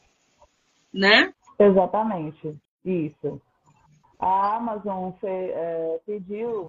né? 0.93 1.33
Exatamente, 1.57 2.55
isso. 2.85 3.41
A 4.19 4.57
Amazon 4.57 5.13
é, 5.23 5.99
pediu, 6.05 6.67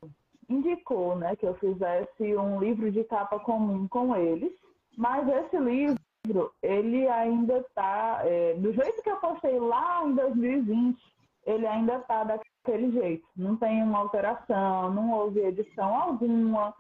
indicou 0.49 1.17
né, 1.17 1.37
que 1.37 1.47
eu 1.47 1.55
fizesse 1.57 2.35
um 2.35 2.59
livro 2.59 2.91
de 2.91 3.05
capa 3.05 3.39
comum 3.41 3.87
com 3.89 4.17
eles, 4.17 4.53
mas 4.97 5.29
esse 5.29 5.59
livro, 5.59 6.51
ele 6.63 7.07
ainda 7.09 7.59
está, 7.59 8.23
é, 8.25 8.55
do 8.55 8.73
jeito 8.73 9.03
que 9.03 9.11
eu 9.11 9.17
postei 9.17 9.61
lá 9.61 10.03
em 10.07 10.15
2020, 10.15 10.99
ele 11.47 11.67
ainda 11.67 11.97
está 11.97 12.25
daquele 12.25 12.91
jeito. 12.93 13.27
Não 13.37 13.57
tem 13.57 13.83
uma 13.83 13.99
alteração, 13.99 14.93
não 14.93 15.13
houve 15.13 15.41
edição 15.41 15.95
alguma. 15.95 16.75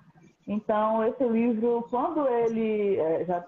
Então, 0.46 1.04
esse 1.04 1.24
livro, 1.24 1.86
quando 1.90 2.26
ele. 2.28 2.96
É, 2.98 3.24
já, 3.24 3.44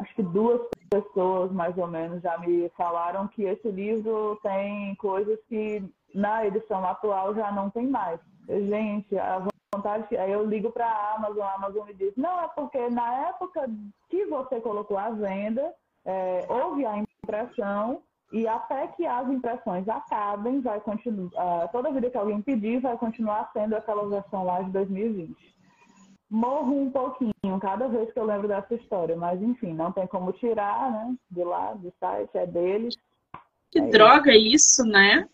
acho 0.00 0.14
que 0.14 0.22
duas 0.22 0.60
pessoas, 0.90 1.52
mais 1.52 1.76
ou 1.78 1.86
menos, 1.86 2.22
já 2.22 2.36
me 2.38 2.68
falaram 2.70 3.28
que 3.28 3.44
esse 3.44 3.68
livro 3.68 4.38
tem 4.42 4.94
coisas 4.96 5.38
que 5.48 5.82
na 6.14 6.44
edição 6.46 6.84
atual 6.84 7.34
já 7.34 7.52
não 7.52 7.70
tem 7.70 7.86
mais. 7.86 8.20
Gente, 8.48 9.16
a 9.16 9.46
vontade 9.72 10.08
que. 10.08 10.16
Aí 10.16 10.32
eu 10.32 10.44
ligo 10.44 10.70
para 10.72 10.86
a 10.86 11.14
Amazon, 11.14 11.42
a 11.42 11.54
Amazon 11.54 11.86
me 11.86 11.94
diz: 11.94 12.12
não, 12.16 12.40
é 12.40 12.48
porque 12.48 12.90
na 12.90 13.28
época 13.28 13.68
que 14.08 14.26
você 14.26 14.60
colocou 14.60 14.98
a 14.98 15.10
venda, 15.10 15.72
é, 16.04 16.46
houve 16.48 16.84
a 16.84 16.96
impressão 16.98 18.02
e 18.32 18.46
até 18.46 18.86
que 18.88 19.04
as 19.04 19.28
impressões 19.28 19.88
acabem, 19.88 20.60
vai 20.60 20.80
continuar. 20.80 21.64
Uh, 21.64 21.68
toda 21.72 21.92
vida 21.92 22.10
que 22.10 22.16
alguém 22.16 22.40
pedir, 22.40 22.80
vai 22.80 22.96
continuar 22.96 23.50
sendo 23.52 23.74
aquela 23.74 24.08
versão 24.08 24.44
lá 24.44 24.62
de 24.62 24.70
2020. 24.70 25.36
Morro 26.30 26.82
um 26.82 26.90
pouquinho 26.90 27.60
cada 27.60 27.88
vez 27.88 28.12
que 28.12 28.18
eu 28.18 28.24
lembro 28.24 28.46
dessa 28.46 28.72
história, 28.74 29.16
mas 29.16 29.42
enfim, 29.42 29.72
não 29.74 29.90
tem 29.90 30.06
como 30.06 30.32
tirar, 30.32 30.92
né? 30.92 31.16
De 31.28 31.42
lá, 31.42 31.72
do 31.74 31.92
site, 31.98 32.30
é 32.34 32.46
deles. 32.46 32.94
Que 33.68 33.80
é 33.80 33.88
droga 33.88 34.32
isso, 34.36 34.84
né? 34.84 35.28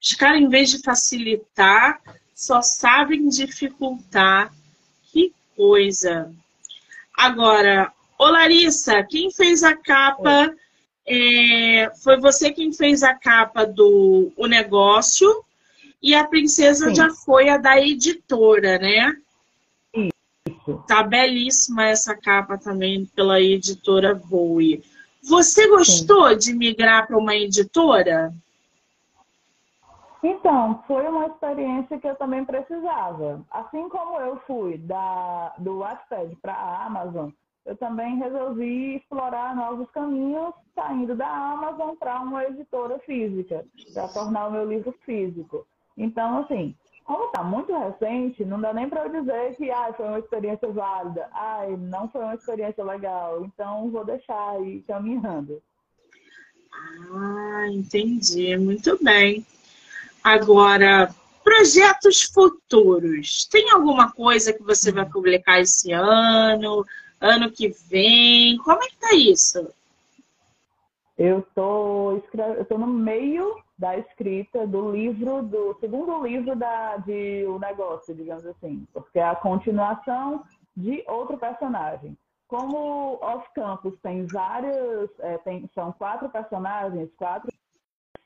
Os 0.00 0.14
caras, 0.14 0.40
em 0.40 0.48
vez 0.48 0.70
de 0.70 0.82
facilitar, 0.82 2.00
só 2.34 2.62
sabem 2.62 3.28
dificultar. 3.28 4.50
Que 5.12 5.34
coisa. 5.54 6.32
Agora, 7.14 7.92
ô 8.18 8.24
Larissa, 8.24 9.04
quem 9.04 9.30
fez 9.30 9.62
a 9.62 9.76
capa 9.76 10.46
é, 10.46 10.54
foi 12.02 12.18
você 12.20 12.52
quem 12.52 12.72
fez 12.72 13.02
a 13.02 13.14
capa 13.14 13.64
do 13.64 14.32
O 14.36 14.46
Negócio 14.46 15.28
e 16.02 16.14
a 16.14 16.26
princesa 16.26 16.88
Sim. 16.88 16.94
já 16.94 17.10
foi 17.10 17.48
a 17.48 17.56
da 17.56 17.78
editora, 17.78 18.78
né? 18.78 19.12
Isso. 19.94 20.84
Tá 20.86 21.02
belíssima 21.02 21.86
essa 21.86 22.14
capa 22.14 22.56
também 22.56 23.06
pela 23.06 23.40
editora 23.40 24.14
Voe. 24.14 24.82
Você 25.22 25.68
gostou 25.68 26.30
Sim. 26.30 26.38
de 26.38 26.54
migrar 26.54 27.06
para 27.06 27.18
uma 27.18 27.34
editora? 27.34 28.32
Então, 30.22 30.82
foi 30.86 31.06
uma 31.08 31.26
experiência 31.26 31.98
que 31.98 32.06
eu 32.06 32.14
também 32.14 32.44
precisava. 32.44 33.42
Assim 33.50 33.88
como 33.88 34.20
eu 34.20 34.38
fui 34.46 34.76
da, 34.76 35.54
do 35.58 35.78
Wattpad 35.78 36.36
para 36.42 36.52
a 36.52 36.86
Amazon, 36.86 37.30
eu 37.70 37.76
também 37.76 38.18
resolvi 38.18 38.96
explorar 38.96 39.54
novos 39.54 39.88
caminhos 39.92 40.52
saindo 40.74 41.14
da 41.14 41.28
Amazon 41.28 41.94
para 41.94 42.20
uma 42.20 42.44
editora 42.44 42.98
física, 42.98 43.64
para 43.94 44.08
tornar 44.08 44.48
o 44.48 44.50
meu 44.50 44.68
livro 44.68 44.92
físico. 45.06 45.64
Então, 45.96 46.40
assim, 46.40 46.74
como 47.04 47.26
está 47.26 47.44
muito 47.44 47.72
recente, 47.72 48.44
não 48.44 48.60
dá 48.60 48.74
nem 48.74 48.88
para 48.88 49.04
eu 49.04 49.20
dizer 49.20 49.54
que 49.54 49.70
ah, 49.70 49.94
foi 49.96 50.04
uma 50.04 50.18
experiência 50.18 50.66
válida, 50.68 51.28
ah, 51.32 51.64
não 51.78 52.08
foi 52.08 52.22
uma 52.22 52.34
experiência 52.34 52.82
legal, 52.82 53.44
então 53.44 53.88
vou 53.88 54.04
deixar 54.04 54.50
aí 54.56 54.82
caminhando. 54.82 55.62
Ah, 56.72 57.68
entendi, 57.70 58.56
muito 58.56 58.98
bem. 59.00 59.46
Agora, 60.24 61.14
projetos 61.44 62.22
futuros. 62.22 63.44
Tem 63.46 63.70
alguma 63.70 64.10
coisa 64.10 64.52
que 64.52 64.62
você 64.64 64.90
vai 64.90 65.08
publicar 65.08 65.60
esse 65.60 65.92
ano? 65.92 66.84
Ano 67.20 67.50
que 67.50 67.68
vem? 67.68 68.56
Como 68.58 68.82
é 68.82 68.88
que 68.88 68.96
tá 68.96 69.14
isso? 69.14 69.72
Eu 71.18 71.42
tô, 71.54 72.22
eu 72.32 72.64
tô 72.64 72.78
no 72.78 72.86
meio 72.86 73.62
da 73.78 73.96
escrita 73.98 74.66
do 74.66 74.90
livro, 74.90 75.42
do 75.42 75.76
segundo 75.78 76.26
livro 76.26 76.56
da, 76.56 76.96
de 76.98 77.44
O 77.46 77.58
Negócio, 77.58 78.14
digamos 78.14 78.46
assim, 78.46 78.86
porque 78.92 79.18
é 79.18 79.24
a 79.24 79.36
continuação 79.36 80.42
de 80.74 81.04
outro 81.06 81.36
personagem. 81.36 82.16
Como 82.48 83.18
Off 83.22 83.46
Campus 83.54 83.98
tem 84.00 84.26
vários, 84.26 85.10
é, 85.20 85.38
tem, 85.38 85.68
são 85.74 85.92
quatro 85.92 86.28
personagens, 86.30 87.10
quatro, 87.16 87.52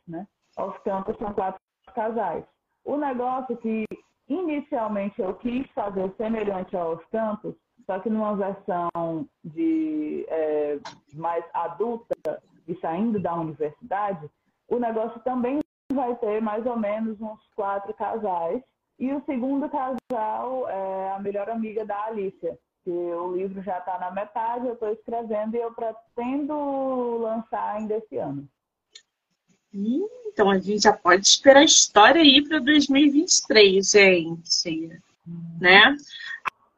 né? 0.07 0.27
Off 0.57 0.81
Campus 0.85 1.17
são 1.19 1.33
quatro 1.35 1.61
casais. 1.95 2.45
O 2.85 2.97
negócio 2.97 3.57
que 3.57 3.85
inicialmente 4.29 5.21
eu 5.21 5.35
quis 5.35 5.69
fazer 5.73 6.13
semelhante 6.17 6.77
ao 6.77 6.93
Off 6.93 7.05
Campus 7.11 7.55
só 7.87 7.99
que 7.99 8.09
numa 8.09 8.35
versão 8.37 9.29
de 9.45 10.25
é, 10.29 10.79
mais 11.13 11.45
adulta 11.53 12.43
e 12.67 12.75
saindo 12.81 13.21
da 13.21 13.35
universidade, 13.35 14.29
o 14.69 14.79
negócio 14.79 15.21
também 15.21 15.61
vai 15.93 16.15
ter 16.17 16.41
mais 16.41 16.65
ou 16.67 16.79
menos 16.79 17.21
uns 17.21 17.41
quatro 17.55 17.93
casais. 17.95 18.63
E 18.99 19.13
o 19.13 19.23
segundo 19.25 19.69
casal 19.69 20.69
é 20.69 21.13
a 21.13 21.19
melhor 21.19 21.51
amiga 21.51 21.85
da 21.85 22.05
Alicia, 22.05 22.57
que 22.85 22.91
o 22.91 23.35
livro 23.35 23.61
já 23.63 23.79
está 23.79 23.99
na 23.99 24.11
metade, 24.11 24.67
eu 24.67 24.75
estou 24.75 24.91
escrevendo 24.93 25.57
e 25.57 25.61
eu 25.61 25.73
pretendo 25.73 27.19
lançar 27.19 27.75
ainda 27.75 27.97
esse 27.97 28.17
ano. 28.17 28.49
Então 30.27 30.49
a 30.49 30.59
gente 30.59 30.85
já 30.85 30.93
pode 30.93 31.27
esperar 31.27 31.61
a 31.61 31.65
história 31.65 32.23
aí 32.23 32.47
para 32.47 32.61
2023, 32.61 33.91
gente. 33.91 35.01
Hum. 35.27 35.59
Né? 35.61 35.97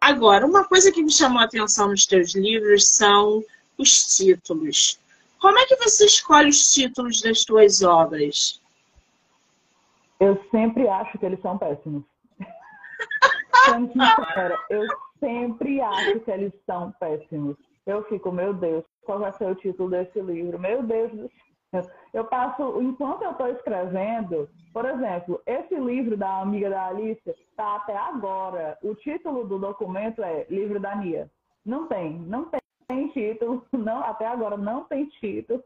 Agora, 0.00 0.46
uma 0.46 0.64
coisa 0.64 0.92
que 0.92 1.02
me 1.02 1.11
chamou 1.11 1.40
a 1.40 1.44
atenção 1.44 1.88
nos 1.88 2.06
teus 2.06 2.35
livros 2.35 2.88
são 2.88 3.42
os 3.78 4.16
títulos. 4.16 4.98
Como 5.40 5.59
é 5.59 5.66
que 5.66 5.76
você 5.76 6.06
escolhe 6.06 6.48
os 6.48 6.72
títulos 6.72 7.20
das 7.20 7.44
tuas 7.44 7.82
obras? 7.82 8.61
Eu 10.18 10.42
sempre 10.50 10.88
acho 10.88 11.18
que 11.18 11.26
eles 11.26 11.40
são 11.40 11.59
péssimos. 11.59 12.04
Eu 14.70 14.87
sempre 15.20 15.80
acho 15.80 16.20
que 16.20 16.30
eles 16.30 16.52
são 16.64 16.92
péssimos. 16.98 17.56
Eu 17.87 18.02
fico, 18.04 18.32
meu 18.32 18.52
Deus, 18.52 18.85
qual 19.04 19.20
vai 19.20 19.32
ser 19.35 19.46
o 19.46 19.54
título 19.54 19.90
desse 19.90 20.20
livro? 20.20 20.59
Meu 20.59 20.82
Deus 20.82 21.12
do. 21.12 21.30
Eu 22.12 22.24
passo, 22.24 22.81
enquanto 22.81 23.22
eu 23.22 23.33
estou 23.33 23.48
escrevendo, 23.48 24.48
por 24.72 24.85
exemplo, 24.85 25.42
esse 25.46 25.74
livro 25.74 26.16
da 26.16 26.40
amiga 26.40 26.70
da 26.70 26.87
Alice 26.87 27.20
está 27.26 27.76
até 27.76 27.96
agora. 27.96 28.79
O 28.83 28.94
título 28.94 29.46
do 29.46 29.59
documento 29.59 30.22
é 30.22 30.46
Livro 30.48 30.81
da 30.81 30.94
Nia. 30.96 31.31
Não 31.64 31.87
tem, 31.88 32.18
não 32.20 32.48
tem, 32.88 33.09
título, 33.09 33.66
não, 33.72 34.02
até 34.05 34.26
agora 34.26 34.57
não 34.57 34.85
tem 34.85 35.07
título. 35.07 35.62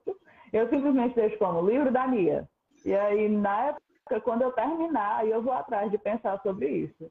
Eu 0.53 0.69
simplesmente 0.69 1.15
deixo 1.15 1.39
como 1.39 1.69
Livro 1.69 1.93
da 1.93 2.07
Nia. 2.07 2.49
E 2.85 2.95
aí, 2.95 3.29
na 3.29 3.67
época, 3.67 4.21
quando 4.23 4.43
eu 4.43 4.53
terminar, 4.53 5.27
eu 5.27 5.43
vou 5.43 5.53
atrás 5.53 5.91
de 5.91 5.99
pensar 5.99 6.41
sobre 6.43 6.69
isso. 6.69 7.11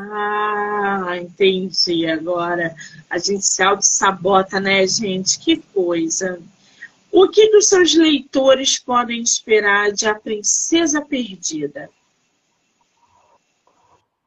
Ah, 0.00 1.16
entendi 1.16 2.06
agora. 2.06 2.74
A 3.08 3.18
gente 3.18 3.44
se 3.46 3.62
auto-sabota, 3.62 4.60
né, 4.60 4.86
gente? 4.86 5.38
Que 5.38 5.58
coisa. 5.72 6.40
O 7.16 7.28
que, 7.28 7.56
os 7.56 7.68
seus 7.68 7.94
leitores 7.94 8.76
podem 8.76 9.20
esperar 9.20 9.92
de 9.92 10.04
A 10.04 10.18
Princesa 10.18 11.00
Perdida? 11.00 11.88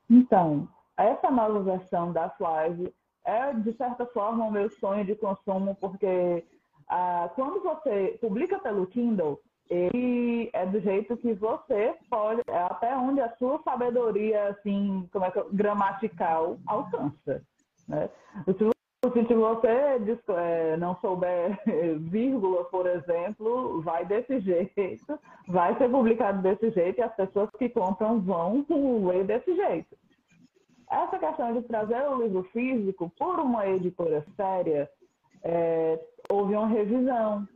Então, 0.10 0.70
essa 0.96 1.30
nova 1.30 1.62
versão 1.62 2.14
da 2.14 2.30
Flávia 2.30 2.90
é, 3.26 3.52
de 3.56 3.74
certa 3.74 4.06
forma, 4.06 4.46
o 4.46 4.52
meu 4.52 4.70
sonho 4.70 5.04
de 5.04 5.16
consumo, 5.16 5.76
porque 5.82 6.46
ah, 6.88 7.30
quando 7.36 7.62
você 7.62 8.18
publica 8.22 8.58
pelo 8.60 8.88
Kindle, 8.88 9.38
ele 9.70 10.50
é 10.54 10.66
do 10.66 10.80
jeito 10.80 11.18
que 11.18 11.34
você 11.34 11.94
pode, 12.10 12.42
é 12.48 12.58
até 12.58 12.96
onde 12.96 13.20
a 13.20 13.36
sua 13.36 13.62
sabedoria, 13.64 14.48
assim, 14.48 15.10
como 15.12 15.26
é 15.26 15.32
que, 15.32 15.44
gramatical 15.52 16.58
alcança. 16.66 17.44
Né? 17.86 18.10
Se 18.46 18.77
se 19.28 19.34
você 19.34 19.68
é, 19.68 20.78
não 20.78 20.96
souber 21.00 21.60
vírgula, 22.10 22.64
por 22.66 22.88
exemplo, 22.88 23.82
vai 23.82 24.06
desse 24.06 24.40
jeito, 24.40 25.20
vai 25.48 25.78
ser 25.78 25.90
publicado 25.90 26.42
desse 26.42 26.72
jeito 26.72 27.00
e 27.00 27.04
as 27.04 27.16
pessoas 27.16 27.50
que 27.58 27.70
compram 27.70 28.20
vão 28.20 28.66
ler 29.06 29.24
desse 29.24 29.56
jeito. 29.56 29.96
Essa 30.90 31.20
questão 31.20 31.54
de 31.54 31.62
trazer 31.68 32.08
o 32.08 32.24
livro 32.24 32.44
físico 32.52 33.12
por 33.20 33.40
uma 33.40 33.68
editora 33.68 34.26
séria, 34.36 34.90
é, 35.44 36.00
houve 36.32 36.56
uma 36.56 36.68
revisão, 36.68 37.48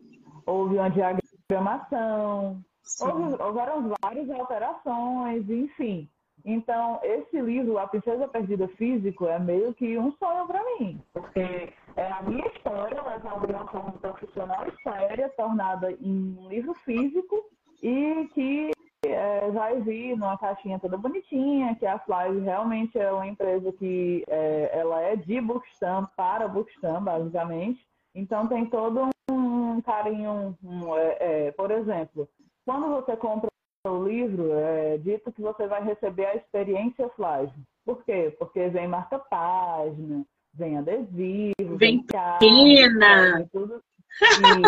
houve 0.45 0.75
uma 0.75 0.89
diagramação, 0.89 2.61
houve, 3.01 3.41
houveram 3.41 3.91
várias 4.03 4.29
alterações, 4.29 5.49
enfim. 5.49 6.07
Então, 6.43 6.99
esse 7.03 7.39
livro, 7.39 7.77
A 7.77 7.87
Princesa 7.87 8.27
Perdida 8.27 8.67
Físico, 8.69 9.27
é 9.27 9.37
meio 9.37 9.73
que 9.73 9.97
um 9.97 10.11
sonho 10.13 10.47
para 10.47 10.63
mim, 10.63 11.01
porque 11.13 11.73
é 11.95 12.11
a 12.11 12.21
minha 12.23 12.45
história, 12.47 13.01
levada 13.01 13.47
de 13.47 13.53
uma 13.53 13.67
forma 13.67 13.91
profissional 13.93 14.65
e 14.67 14.83
séria, 14.83 15.29
tornada 15.29 15.91
em 15.91 16.37
um 16.37 16.47
livro 16.47 16.73
físico 16.85 17.45
e 17.81 18.29
que 18.33 18.71
é, 19.05 19.49
vai 19.51 19.79
vir 19.81 20.17
numa 20.17 20.37
caixinha 20.37 20.79
toda 20.79 20.97
bonitinha, 20.97 21.75
que 21.75 21.85
a 21.85 21.99
Fly 21.99 22.39
realmente 22.43 22.97
é 22.97 23.11
uma 23.11 23.27
empresa 23.27 23.71
que 23.73 24.23
é, 24.27 24.71
ela 24.73 25.01
é 25.01 25.15
de 25.15 25.41
Bookstam 25.41 26.07
para 26.15 26.47
Bookstam, 26.47 27.03
basicamente. 27.03 27.85
Então 28.13 28.47
tem 28.47 28.65
todo 28.65 29.09
um 29.29 29.81
carinho, 29.81 30.57
um, 30.63 30.95
é, 30.95 31.17
é, 31.19 31.51
por 31.51 31.71
exemplo, 31.71 32.27
quando 32.65 32.89
você 32.89 33.15
compra 33.17 33.50
o 33.85 34.03
livro, 34.03 34.53
é 34.53 34.97
dito 34.97 35.31
que 35.31 35.41
você 35.41 35.67
vai 35.67 35.83
receber 35.83 36.25
a 36.25 36.35
experiência 36.35 37.09
Fly. 37.09 37.51
Por 37.85 38.03
quê? 38.03 38.35
Porque 38.37 38.67
vem 38.69 38.87
marca-página, 38.87 40.25
vem 40.53 40.77
adesivo, 40.77 41.77
vem 41.77 42.05
pena, 42.05 43.37
vem 43.37 43.47
tudo, 43.51 43.81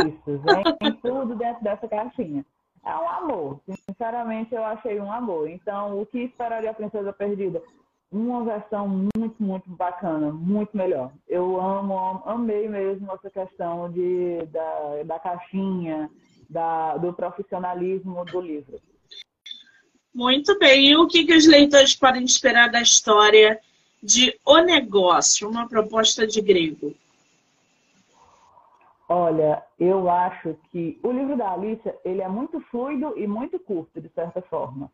isso, 0.08 0.42
vem 0.42 0.94
tudo 1.02 1.36
dentro 1.36 1.64
dessa 1.64 1.88
caixinha 1.88 2.44
é 2.86 2.96
um 2.98 3.10
amor. 3.10 3.62
Sinceramente, 3.90 4.54
eu 4.54 4.64
achei 4.64 5.00
um 5.00 5.12
amor. 5.12 5.50
Então, 5.50 6.00
o 6.00 6.06
que 6.06 6.20
esperaria 6.20 6.70
a 6.70 6.74
Princesa 6.74 7.14
Perdida? 7.14 7.62
Uma 8.12 8.44
versão 8.44 8.88
muito, 8.88 9.42
muito 9.42 9.70
bacana, 9.70 10.32
muito 10.32 10.76
melhor. 10.78 11.12
Eu 11.28 11.60
amo, 11.60 12.22
amei 12.26 12.68
mesmo 12.68 13.12
essa 13.12 13.30
questão 13.30 13.90
de, 13.92 14.46
da, 14.52 15.04
da 15.06 15.20
caixinha, 15.20 16.12
da, 16.50 16.98
do 16.98 17.12
profissionalismo 17.14 18.24
do 18.26 18.40
livro. 18.40 18.80
Muito 20.14 20.58
bem. 20.60 20.92
E 20.92 20.98
o 20.98 21.08
que, 21.08 21.26
que 21.26 21.36
os 21.36 21.48
leitores 21.48 21.96
podem 21.96 22.24
esperar 22.24 22.70
da 22.70 22.82
história 22.82 23.60
de 24.02 24.38
O 24.46 24.60
Negócio, 24.60 25.50
uma 25.50 25.68
proposta 25.68 26.28
de 26.28 26.42
grego? 26.42 26.94
Olha, 29.10 29.64
eu 29.80 30.10
acho 30.10 30.56
que 30.72 31.00
o 31.04 31.12
livro 31.12 31.38
da 31.38 31.52
Alicia, 31.52 31.96
ele 32.04 32.22
é 32.22 32.28
muito 32.28 32.60
fluido 32.72 33.18
e 33.18 33.28
muito 33.28 33.60
curto, 33.60 34.02
de 34.02 34.10
certa 34.10 34.42
forma. 34.42 34.90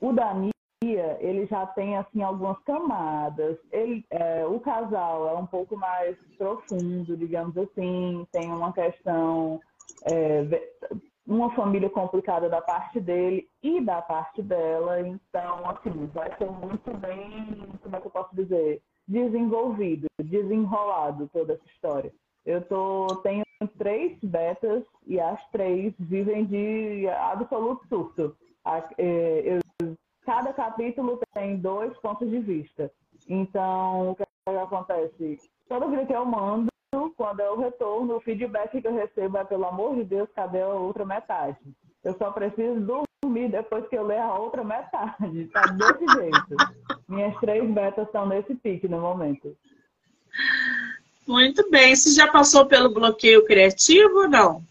O 0.00 0.12
da 0.12 0.34
Nia, 0.34 1.16
ele 1.20 1.46
já 1.46 1.66
tem, 1.66 1.96
assim, 1.96 2.22
algumas 2.22 2.58
camadas. 2.64 3.56
Ele, 3.72 4.04
é, 4.10 4.44
o 4.46 4.60
casal 4.60 5.28
é 5.28 5.34
um 5.38 5.46
pouco 5.46 5.76
mais 5.76 6.16
profundo, 6.36 7.16
digamos 7.16 7.56
assim. 7.56 8.26
Tem 8.30 8.48
uma 8.48 8.72
questão, 8.72 9.60
é, 10.04 10.44
uma 11.26 11.50
família 11.54 11.90
complicada 11.90 12.48
da 12.48 12.60
parte 12.60 13.00
dele 13.00 13.48
e 13.62 13.80
da 13.80 14.00
parte 14.00 14.42
dela. 14.42 15.00
Então, 15.00 15.68
assim, 15.70 16.06
vai 16.14 16.34
ser 16.36 16.50
muito 16.50 16.96
bem, 16.98 17.68
como 17.82 17.96
é 17.96 18.00
que 18.00 18.06
eu 18.06 18.10
posso 18.10 18.34
dizer? 18.34 18.80
Desenvolvido, 19.08 20.06
desenrolado 20.22 21.28
toda 21.32 21.54
essa 21.54 21.66
história. 21.66 22.12
Eu 22.44 22.62
tô, 22.62 23.06
tenho 23.22 23.44
três 23.76 24.18
betas 24.22 24.84
e 25.06 25.18
as 25.18 25.40
três 25.50 25.92
vivem 25.98 26.44
de 26.44 27.08
absoluto 27.08 27.86
surto. 27.88 28.36
É, 28.98 29.42
eu, 29.44 29.96
cada 30.24 30.52
capítulo 30.52 31.20
tem 31.34 31.56
dois 31.56 31.96
pontos 31.98 32.28
de 32.28 32.38
vista. 32.38 32.90
Então, 33.28 34.10
o 34.10 34.16
que, 34.16 34.24
acontece? 34.50 35.38
Toda 35.68 35.88
vida 35.88 36.06
que 36.06 36.12
eu 36.12 36.24
mando, 36.24 36.68
quando 37.16 37.40
eu 37.40 37.58
retorno, 37.58 38.16
o 38.16 38.20
feedback 38.20 38.80
que 38.80 38.86
eu 38.86 38.94
recebo 38.94 39.38
é, 39.38 39.44
pelo 39.44 39.66
amor 39.66 39.96
de 39.96 40.04
Deus, 40.04 40.28
cadê 40.34 40.62
a 40.62 40.68
outra 40.68 41.04
metade? 41.04 41.56
Eu 42.02 42.16
só 42.18 42.30
preciso 42.30 42.80
dormir 43.22 43.50
depois 43.50 43.86
que 43.88 43.96
eu 43.96 44.06
ler 44.06 44.18
a 44.18 44.34
outra 44.34 44.62
metade. 44.62 45.46
Tá 45.52 45.62
desse 45.66 46.06
jeito. 46.18 46.56
Minhas 47.08 47.36
três 47.40 47.68
betas 47.68 48.06
estão 48.06 48.26
nesse 48.26 48.54
pique 48.54 48.88
no 48.88 49.00
momento. 49.00 49.56
Muito 51.26 51.68
bem. 51.70 51.94
Você 51.94 52.10
já 52.12 52.30
passou 52.30 52.66
pelo 52.66 52.94
bloqueio 52.94 53.44
criativo 53.44 54.20
ou 54.20 54.28
não? 54.28 54.62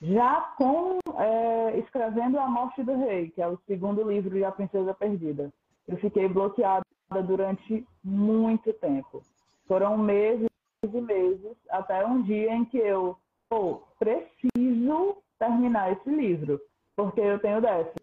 Já 0.00 0.40
com 0.56 0.98
é, 1.18 1.78
escrevendo 1.78 2.38
A 2.38 2.48
Morte 2.48 2.82
do 2.82 2.96
Rei, 2.96 3.30
que 3.30 3.42
é 3.42 3.46
o 3.46 3.58
segundo 3.66 4.08
livro 4.08 4.30
de 4.30 4.42
A 4.42 4.50
Princesa 4.50 4.94
Perdida. 4.94 5.50
Eu 5.86 5.98
fiquei 5.98 6.26
bloqueada 6.26 6.84
durante 7.22 7.86
muito 8.02 8.72
tempo. 8.72 9.22
Foram 9.70 9.96
meses 9.96 10.48
e 10.82 11.00
meses, 11.00 11.56
até 11.68 12.04
um 12.04 12.22
dia 12.22 12.52
em 12.52 12.64
que 12.64 12.76
eu, 12.76 13.16
pô, 13.48 13.84
preciso 14.00 15.22
terminar 15.38 15.92
esse 15.92 16.10
livro, 16.10 16.60
porque 16.96 17.20
eu 17.20 17.38
tenho 17.38 17.60
dessas. 17.60 17.94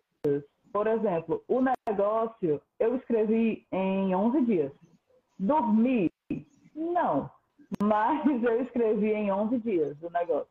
Por 0.71 0.87
exemplo, 0.87 1.43
o 1.45 1.59
negócio 1.89 2.61
eu 2.79 2.95
escrevi 2.95 3.67
em 3.69 4.15
11 4.15 4.45
dias. 4.45 4.71
Dormi 5.37 6.09
não, 6.73 7.29
mas 7.83 8.25
eu 8.43 8.61
escrevi 8.61 9.11
em 9.11 9.29
11 9.29 9.57
dias 9.57 10.01
o 10.01 10.09
negócio. 10.09 10.47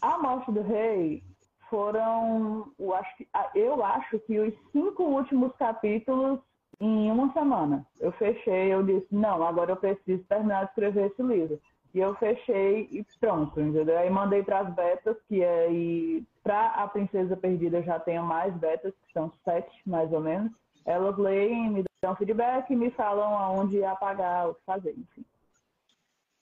A 0.00 0.16
Morte 0.16 0.52
do 0.52 0.62
Rei 0.62 1.24
foram, 1.68 2.72
eu 2.78 2.94
acho, 2.94 3.16
que, 3.16 3.28
eu 3.56 3.84
acho 3.84 4.16
que 4.20 4.38
os 4.38 4.54
cinco 4.70 5.02
últimos 5.02 5.52
capítulos 5.56 6.38
em 6.80 7.10
uma 7.10 7.32
semana. 7.32 7.86
Eu 8.00 8.10
fechei, 8.12 8.72
eu 8.72 8.82
disse, 8.82 9.06
não, 9.10 9.42
agora 9.42 9.72
eu 9.72 9.76
preciso 9.76 10.24
terminar 10.24 10.64
de 10.64 10.70
escrever 10.70 11.10
esse 11.10 11.22
livro. 11.22 11.60
E 11.92 11.98
eu 11.98 12.14
fechei 12.14 12.88
e 12.90 13.04
pronto, 13.18 13.60
entendeu? 13.60 13.98
Aí 13.98 14.08
mandei 14.08 14.42
para 14.42 14.60
as 14.60 14.74
betas, 14.74 15.16
que 15.28 15.42
é 15.42 15.70
e 15.70 16.24
para 16.42 16.68
a 16.68 16.88
Princesa 16.88 17.36
Perdida 17.36 17.82
já 17.82 17.98
tenho 17.98 18.22
mais 18.22 18.54
betas, 18.54 18.92
que 18.92 19.12
são 19.12 19.32
sete 19.44 19.70
mais 19.84 20.10
ou 20.12 20.20
menos. 20.20 20.52
Elas 20.86 21.18
leem, 21.18 21.70
me 21.70 21.84
dão 22.00 22.16
feedback 22.16 22.70
e 22.70 22.76
me 22.76 22.90
falam 22.90 23.36
aonde 23.36 23.84
apagar, 23.84 24.48
o 24.48 24.54
que 24.54 24.60
fazer, 24.64 24.92
enfim. 24.96 25.24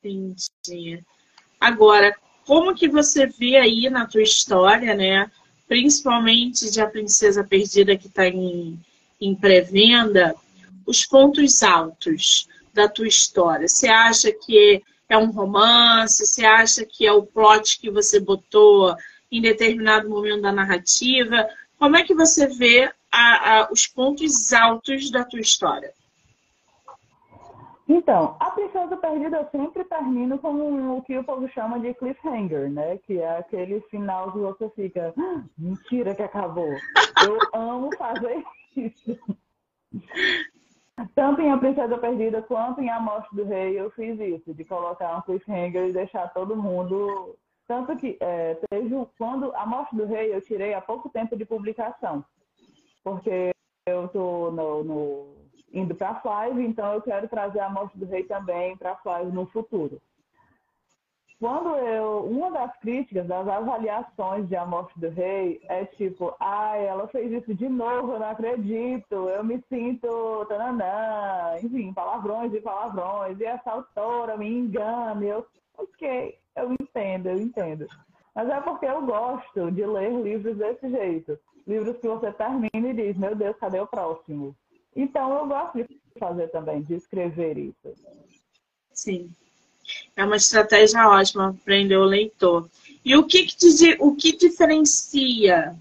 Entendi. 0.05 1.03
Agora, 1.61 2.15
como 2.47 2.75
que 2.75 2.89
você 2.89 3.27
vê 3.27 3.57
aí 3.57 3.91
na 3.91 4.07
tua 4.07 4.23
história, 4.23 4.95
né? 4.95 5.31
Principalmente 5.67 6.71
de 6.71 6.81
A 6.81 6.87
Princesa 6.87 7.43
Perdida 7.43 7.97
que 7.97 8.07
está 8.07 8.27
em, 8.29 8.79
em 9.21 9.35
pré-venda, 9.35 10.35
os 10.87 11.05
pontos 11.05 11.63
altos 11.63 12.49
da 12.73 12.89
tua 12.89 13.09
história. 13.09 13.69
Você 13.69 13.89
acha 13.89 14.33
que 14.33 14.83
é 15.09 15.17
um 15.17 15.31
romance? 15.31 16.27
Você 16.27 16.45
acha 16.45 16.85
que 16.85 17.07
é 17.07 17.13
o 17.13 17.25
plot 17.25 17.81
que 17.81 17.91
você 17.91 18.21
botou 18.21 18.95
em 19.31 19.41
determinado 19.41 20.09
momento 20.09 20.43
da 20.43 20.53
narrativa? 20.53 21.49
Como 21.79 21.97
é 21.97 22.03
que 22.03 22.15
você 22.15 22.47
vê 22.47 22.91
a, 23.11 23.61
a, 23.61 23.73
os 23.73 23.87
pontos 23.87 24.53
altos 24.53 25.11
da 25.11 25.25
tua 25.25 25.41
história? 25.41 25.93
Então, 27.89 28.37
a 28.39 28.51
Princesa 28.51 28.97
Perdida 28.97 29.39
eu 29.39 29.49
sempre 29.51 29.83
termino 29.85 30.39
com 30.39 30.97
o 30.97 31.03
que 31.03 31.17
o 31.17 31.25
povo 31.25 31.49
chama 31.49 31.81
de 31.81 31.95
cliffhanger, 31.95 32.71
né? 32.71 32.99
Que 32.99 33.19
é 33.19 33.39
aquele 33.39 33.81
final 33.83 34.31
que 34.33 34.39
você 34.39 34.69
fica, 34.71 35.15
ah, 35.17 35.43
mentira 35.57 36.15
que 36.15 36.23
acabou. 36.23 36.69
Eu 36.69 37.39
amo 37.59 37.89
fazer 37.97 38.45
isso. 38.77 39.19
Tanto 41.15 41.41
em 41.41 41.51
A 41.51 41.57
Princesa 41.57 41.97
Perdida 41.97 42.43
quanto 42.43 42.81
em 42.81 42.91
A 42.91 43.01
Morte 43.01 43.35
do 43.35 43.45
Rei 43.45 43.81
eu 43.81 43.91
fiz 43.93 44.21
isso, 44.21 44.53
de 44.53 44.65
colocar 44.65 45.17
um 45.17 45.23
cliffhanger 45.23 45.89
e 45.89 45.93
deixar 45.93 46.29
todo 46.35 46.57
mundo. 46.57 47.37
Tanto 47.67 47.97
que 47.97 48.19
é, 48.21 48.59
teve, 48.69 48.95
quando 49.17 49.55
A 49.55 49.65
Morte 49.65 49.97
do 49.97 50.05
Rei 50.05 50.35
eu 50.35 50.43
tirei 50.43 50.75
há 50.75 50.81
pouco 50.81 51.09
tempo 51.09 51.37
de 51.37 51.45
publicação 51.45 52.25
porque 53.09 53.51
eu 53.87 54.05
estou 54.05 54.53
no, 54.53 54.85
no, 54.85 55.38
indo 55.73 55.95
para 55.95 56.11
a 56.11 56.21
Five, 56.21 56.65
então 56.65 56.93
eu 56.93 57.03
quero 57.03 57.29
trazer 57.29 57.61
a 57.61 57.69
Morte 57.69 57.99
do 57.99 58.07
Rei 58.07 58.25
também 58.25 58.77
para 58.77 58.93
a 58.93 58.97
Five 58.97 59.33
no 59.33 59.47
futuro. 59.47 60.01
Quando 61.41 61.69
eu, 61.77 62.25
uma 62.25 62.51
das 62.51 62.77
críticas, 62.81 63.27
das 63.29 63.47
avaliações 63.47 64.49
de 64.49 64.57
A 64.57 64.67
Morte 64.67 64.99
do 64.99 65.09
Rei 65.09 65.61
é 65.69 65.85
tipo, 65.85 66.35
ai, 66.41 66.85
ela 66.85 67.07
fez 67.09 67.31
isso 67.31 67.55
de 67.55 67.69
novo, 67.69 68.15
eu 68.15 68.19
não 68.19 68.31
acredito, 68.31 69.15
eu 69.15 69.45
me 69.45 69.63
sinto 69.69 70.45
tananã, 70.47 71.57
enfim, 71.63 71.93
palavrões 71.93 72.53
e 72.53 72.61
palavrões, 72.61 73.39
e 73.39 73.45
essa 73.45 73.71
autora 73.71 74.37
me 74.37 74.49
engana, 74.49 75.25
eu, 75.25 75.47
ok, 75.77 76.37
eu 76.57 76.73
entendo, 76.73 77.29
eu 77.29 77.39
entendo. 77.39 77.87
Mas 78.35 78.49
é 78.49 78.61
porque 78.61 78.87
eu 78.87 79.07
gosto 79.07 79.71
de 79.71 79.87
ler 79.87 80.11
livros 80.21 80.57
desse 80.57 80.91
jeito 80.91 81.39
livros 81.69 81.99
que 81.99 82.09
você 82.09 82.33
termina 82.33 82.71
e 82.89 82.95
diz, 82.95 83.17
meu 83.17 83.37
Deus, 83.37 83.55
cadê 83.59 83.79
o 83.79 83.87
próximo? 83.87 84.57
Então 84.95 85.33
eu 85.39 85.47
gosto 85.47 85.79
de 85.79 86.01
fazer 86.19 86.49
também, 86.49 86.83
de 86.83 86.95
escrever 86.95 87.57
isso. 87.57 87.95
Sim. 88.93 89.31
É 90.17 90.25
uma 90.25 90.37
estratégia 90.37 91.09
ótima 91.09 91.53
para 91.53 91.65
prender 91.65 91.99
o 91.99 92.05
leitor. 92.05 92.69
E 93.05 93.17
o 93.17 93.25
que, 93.27 93.47
que, 93.47 93.97
o 94.01 94.15
que 94.15 94.37
diferencia 94.37 95.75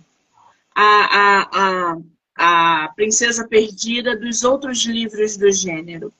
a, 0.73 1.17
a, 1.19 1.97
a, 2.37 2.83
a 2.85 2.93
Princesa 2.93 3.47
Perdida 3.47 4.15
dos 4.15 4.43
outros 4.43 4.85
livros 4.85 5.35
do 5.35 5.51
gênero? 5.51 6.13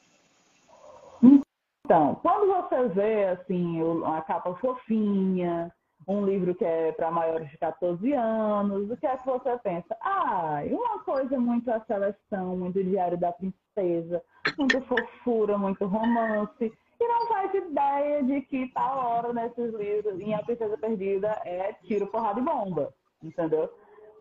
Então, 1.86 2.16
quando 2.16 2.48
você 2.48 2.90
vê 2.90 3.26
assim, 3.28 3.80
a 4.04 4.22
capa 4.22 4.54
fofinha, 4.56 5.72
um 6.08 6.26
livro 6.26 6.56
que 6.56 6.64
é 6.64 6.92
para 6.94 7.12
maiores 7.12 7.50
de 7.50 7.58
14 7.58 8.14
anos, 8.14 8.90
o 8.90 8.98
que 8.98 9.06
é 9.06 9.18
que 9.18 9.26
você 9.26 9.58
pensa? 9.58 9.98
Ah, 10.02 10.62
uma 10.66 11.00
coisa 11.04 11.38
muito 11.38 11.70
a 11.70 11.82
seleção, 11.82 12.56
muito 12.56 12.82
Diário 12.82 13.18
da 13.18 13.32
Princesa, 13.34 14.24
muito 14.58 14.82
fofura, 14.84 15.58
muito 15.58 15.86
romance, 15.86 16.72
e 17.00 17.08
não 17.08 17.28
faz 17.28 17.54
ideia 17.54 18.24
de 18.24 18.42
que 18.42 18.72
tal 18.74 18.98
hora 18.98 19.34
nesses 19.34 19.74
livros, 19.74 20.20
em 20.20 20.34
A 20.34 20.44
Princesa 20.44 20.78
Perdida, 20.78 21.40
é 21.46 21.74
tiro, 21.84 22.08
porrada 22.08 22.40
e 22.40 22.44
bomba. 22.44 22.94
entendeu? 23.22 23.70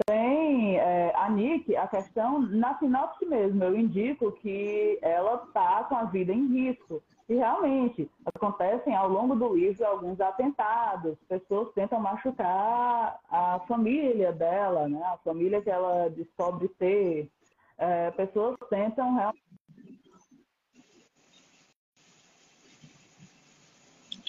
Tem 0.04 0.76
é, 0.76 1.12
a 1.16 1.30
Nick, 1.30 1.74
a 1.74 1.86
questão, 1.86 2.40
na 2.40 2.78
sinopse 2.78 3.24
mesmo, 3.24 3.64
eu 3.64 3.76
indico 3.76 4.32
que 4.32 4.98
ela 5.00 5.42
está 5.46 5.84
com 5.84 5.96
a 5.96 6.04
vida 6.04 6.32
em 6.32 6.46
risco. 6.48 7.02
E 7.28 7.34
realmente, 7.34 8.08
acontecem 8.24 8.94
ao 8.94 9.08
longo 9.08 9.34
do 9.34 9.56
livro 9.56 9.84
alguns 9.84 10.20
atentados, 10.20 11.18
pessoas 11.28 11.72
tentam 11.74 11.98
machucar 11.98 13.18
a 13.28 13.58
família 13.66 14.32
dela, 14.32 14.88
né? 14.88 15.02
a 15.02 15.16
família 15.18 15.60
que 15.60 15.70
ela 15.70 16.08
descobre 16.10 16.68
ter. 16.78 17.28
É, 17.78 18.10
pessoas 18.12 18.56
tentam 18.70 19.14
realmente 19.14 19.46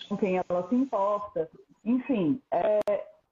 com 0.09 0.17
quem 0.17 0.37
ela 0.37 0.67
se 0.67 0.75
importa. 0.75 1.49
Enfim, 1.85 2.41
é, 2.51 2.79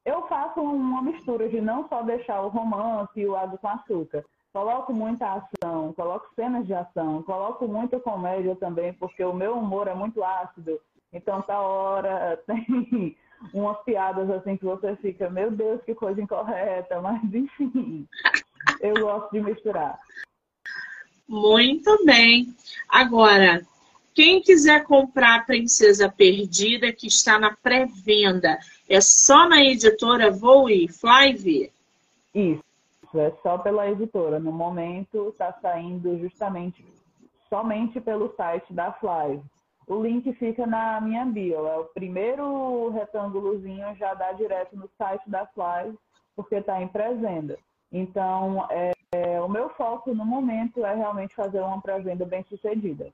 eu 0.06 0.28
faço 0.28 0.62
uma 0.62 1.02
mistura 1.02 1.50
de 1.50 1.60
não 1.60 1.88
só 1.90 2.04
deixar 2.04 2.42
o 2.42 2.50
romance 2.50 3.20
e 3.20 3.26
o 3.26 3.36
água 3.36 3.58
com 3.58 3.68
açúcar. 3.68 4.24
Coloco 4.54 4.94
muita 4.94 5.34
ação, 5.34 5.92
coloco 5.94 6.30
cenas 6.36 6.66
de 6.66 6.74
ação, 6.74 7.24
coloco 7.24 7.68
muita 7.68 8.00
comédia 8.00 8.56
também, 8.56 8.94
porque 8.94 9.24
o 9.24 9.34
meu 9.34 9.58
humor 9.58 9.88
é 9.88 9.94
muito 9.96 10.24
ácido. 10.24 10.80
Então, 11.12 11.42
tá 11.42 11.60
hora, 11.60 12.42
tem 12.48 13.18
umas 13.54 13.78
piadas 13.84 14.30
assim 14.30 14.56
que 14.56 14.64
você 14.64 14.96
fica, 14.98 15.30
meu 15.30 15.52
Deus, 15.52 15.82
que 15.84 15.96
coisa 15.96 16.22
incorreta, 16.22 17.02
mas 17.02 17.22
enfim, 17.34 18.08
eu 18.80 18.94
gosto 18.94 19.32
de 19.32 19.42
misturar. 19.42 20.00
Muito 21.28 22.06
bem. 22.06 22.56
Agora, 22.88 23.66
quem 24.16 24.42
quiser 24.42 24.86
comprar 24.86 25.36
a 25.36 25.44
Princesa 25.44 26.10
Perdida, 26.10 26.92
que 26.94 27.08
está 27.08 27.38
na 27.38 27.54
pré-venda, 27.54 28.58
é 28.90 29.02
só 29.02 29.48
na 29.50 29.62
editora 29.62 30.32
Voe 30.32 30.88
Flive? 30.88 31.70
Isso, 32.34 32.64
é 33.14 33.32
só 33.44 33.58
pela 33.58 33.92
editora. 33.92 34.40
No 34.40 34.54
momento 34.54 35.30
está 35.30 35.52
saindo 35.62 36.18
justamente 36.18 36.84
somente 37.50 38.00
pelo 38.00 38.34
site 38.38 38.74
da 38.74 38.94
Flive. 38.94 39.44
O 39.86 40.02
link 40.02 40.32
fica 40.34 40.66
na 40.66 41.02
minha 41.02 41.26
bio. 41.26 41.68
É 41.68 41.78
o 41.78 41.84
primeiro 41.84 42.90
retângulozinho 42.92 43.96
já 43.98 44.14
dá 44.14 44.32
direto 44.32 44.78
no 44.78 44.90
site 44.98 45.30
da 45.30 45.46
Flive, 45.48 45.98
porque 46.38 46.56
está 46.56 46.82
em 46.82 46.88
pré-venda. 46.88 47.60
Então, 47.92 48.66
é, 48.72 48.94
é, 49.12 49.42
o 49.42 49.50
meu 49.50 49.70
foco 49.72 50.16
no 50.16 50.26
momento 50.26 50.86
é 50.86 50.96
realmente 50.96 51.36
fazer 51.36 51.60
uma 51.60 51.82
pré-venda 51.82 52.26
bem 52.26 52.46
sucedida. 52.50 53.12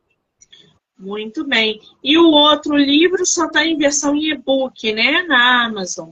Muito 1.02 1.43
bem. 1.43 1.82
E 2.04 2.16
o 2.18 2.30
outro 2.30 2.78
livro 2.78 3.26
só 3.26 3.47
está 3.47 3.66
em 3.66 3.76
versão 3.76 4.16
em 4.16 4.30
e-book, 4.30 4.93
né? 4.93 5.24
Na 5.24 5.66
Amazon. 5.66 6.12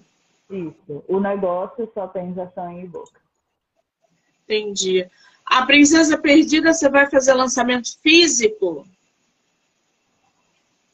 Isso. 0.50 1.04
O 1.08 1.20
negócio 1.20 1.90
só 1.94 2.08
tem 2.08 2.34
versão 2.34 2.72
em 2.72 2.86
e-book. 2.86 3.12
Entendi. 4.44 5.08
A 5.46 5.64
Princesa 5.64 6.18
Perdida, 6.18 6.74
você 6.74 6.90
vai 6.90 7.08
fazer 7.08 7.34
lançamento 7.34 8.00
físico? 8.02 8.88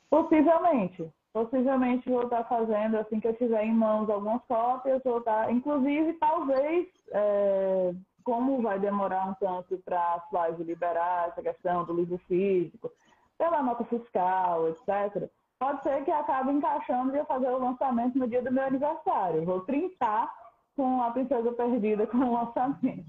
Possivelmente. 0.09 1.09
Possivelmente 1.31 2.09
vou 2.09 2.23
estar 2.23 2.43
fazendo, 2.45 2.97
assim 2.97 3.19
que 3.19 3.27
eu 3.27 3.35
tiver 3.35 3.63
em 3.63 3.73
mãos 3.73 4.09
algumas 4.09 4.41
cópias, 4.43 5.01
vou 5.03 5.19
estar. 5.19 5.51
Inclusive, 5.51 6.13
talvez, 6.13 6.87
é, 7.11 7.93
como 8.23 8.61
vai 8.61 8.77
demorar 8.79 9.29
um 9.29 9.33
tanto 9.35 9.77
para 9.85 9.99
a 9.99 10.21
Flávio 10.29 10.65
liberar 10.65 11.29
essa 11.29 11.41
questão 11.41 11.85
do 11.85 11.93
livro 11.93 12.17
físico, 12.27 12.91
pela 13.38 13.61
nota 13.61 13.83
fiscal, 13.86 14.69
etc., 14.69 15.29
pode 15.59 15.83
ser 15.83 16.03
que 16.03 16.11
acabe 16.11 16.51
encaixando 16.51 17.15
e 17.15 17.19
eu 17.19 17.25
fazer 17.25 17.49
o 17.49 17.59
lançamento 17.59 18.17
no 18.17 18.27
dia 18.27 18.41
do 18.41 18.51
meu 18.51 18.63
aniversário. 18.63 19.45
Vou 19.45 19.61
printar 19.61 20.31
com 20.75 21.01
a 21.01 21.11
Princesa 21.11 21.51
Perdida 21.53 22.05
com 22.07 22.17
o 22.17 22.33
lançamento. 22.33 23.05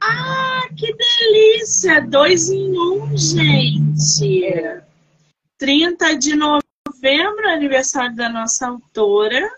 Ah, 0.00 0.68
que 0.76 0.94
delícia! 0.94 2.06
Dois 2.06 2.50
em 2.50 2.78
um, 2.78 3.16
gente! 3.16 4.44
É. 4.44 4.84
30 5.58 6.16
de 6.16 6.36
novembro, 6.36 7.48
aniversário 7.48 8.14
da 8.14 8.28
nossa 8.28 8.68
autora, 8.68 9.50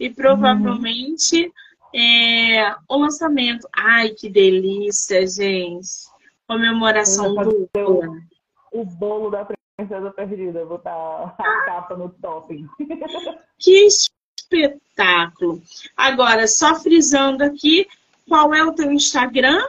e 0.00 0.08
provavelmente 0.08 1.44
uhum. 1.44 2.00
é, 2.00 2.74
o 2.88 2.96
lançamento. 2.96 3.68
Ai, 3.76 4.10
que 4.10 4.30
delícia, 4.30 5.26
gente! 5.26 6.10
Comemoração 6.46 7.34
dupla 7.34 8.31
o 8.72 8.84
bolo 8.84 9.30
da 9.30 9.46
princesa 9.76 10.10
perdida, 10.10 10.64
botar 10.64 10.92
a 10.92 11.30
capa 11.66 11.96
no 11.96 12.08
topping. 12.08 12.66
Que 13.58 13.86
espetáculo! 13.86 15.62
Agora, 15.96 16.48
só 16.48 16.74
frisando 16.74 17.44
aqui, 17.44 17.86
qual 18.28 18.52
é 18.52 18.64
o 18.64 18.72
teu 18.72 18.90
Instagram? 18.90 19.60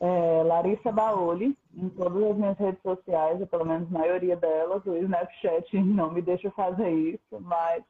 É, 0.00 0.42
Larissa 0.44 0.90
Baoli, 0.90 1.56
em 1.76 1.88
todas 1.90 2.22
as 2.22 2.36
minhas 2.36 2.58
redes 2.58 2.82
sociais, 2.82 3.40
ou 3.40 3.46
pelo 3.46 3.64
menos 3.64 3.88
a 3.88 3.98
maioria 3.98 4.36
delas. 4.36 4.84
O 4.84 4.96
Snapchat 4.96 5.76
não 5.78 6.12
me 6.12 6.22
deixa 6.22 6.50
fazer 6.50 6.90
isso, 6.90 7.40
mas 7.40 7.82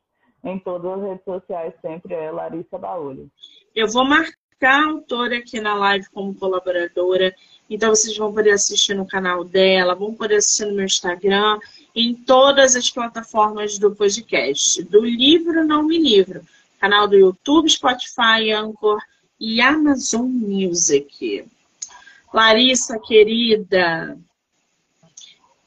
em 0.44 0.58
todas 0.58 0.92
as 0.92 1.08
redes 1.08 1.24
sociais 1.24 1.74
sempre 1.80 2.14
é 2.14 2.30
Larissa 2.30 2.78
Baoli. 2.78 3.30
Eu 3.74 3.88
vou 3.88 4.04
marcar 4.04 4.82
a 4.82 4.90
autora 4.90 5.38
aqui 5.38 5.60
na 5.60 5.74
live 5.74 6.08
como 6.10 6.34
colaboradora 6.34 7.34
então 7.68 7.94
vocês 7.94 8.16
vão 8.16 8.32
poder 8.32 8.52
assistir 8.52 8.94
no 8.94 9.06
canal 9.06 9.44
dela, 9.44 9.94
vão 9.94 10.14
poder 10.14 10.36
assistir 10.36 10.66
no 10.66 10.74
meu 10.74 10.86
Instagram, 10.86 11.58
em 11.94 12.14
todas 12.14 12.76
as 12.76 12.90
plataformas 12.90 13.78
do 13.78 13.94
podcast. 13.94 14.82
Do 14.84 15.04
livro 15.04 15.66
Não 15.66 15.82
Me 15.82 15.98
Livro. 15.98 16.42
Canal 16.80 17.08
do 17.08 17.16
YouTube, 17.16 17.68
Spotify, 17.68 18.52
Anchor 18.54 18.98
e 19.38 19.60
Amazon 19.60 20.26
Music. 20.26 21.44
Larissa, 22.32 22.98
querida, 22.98 24.16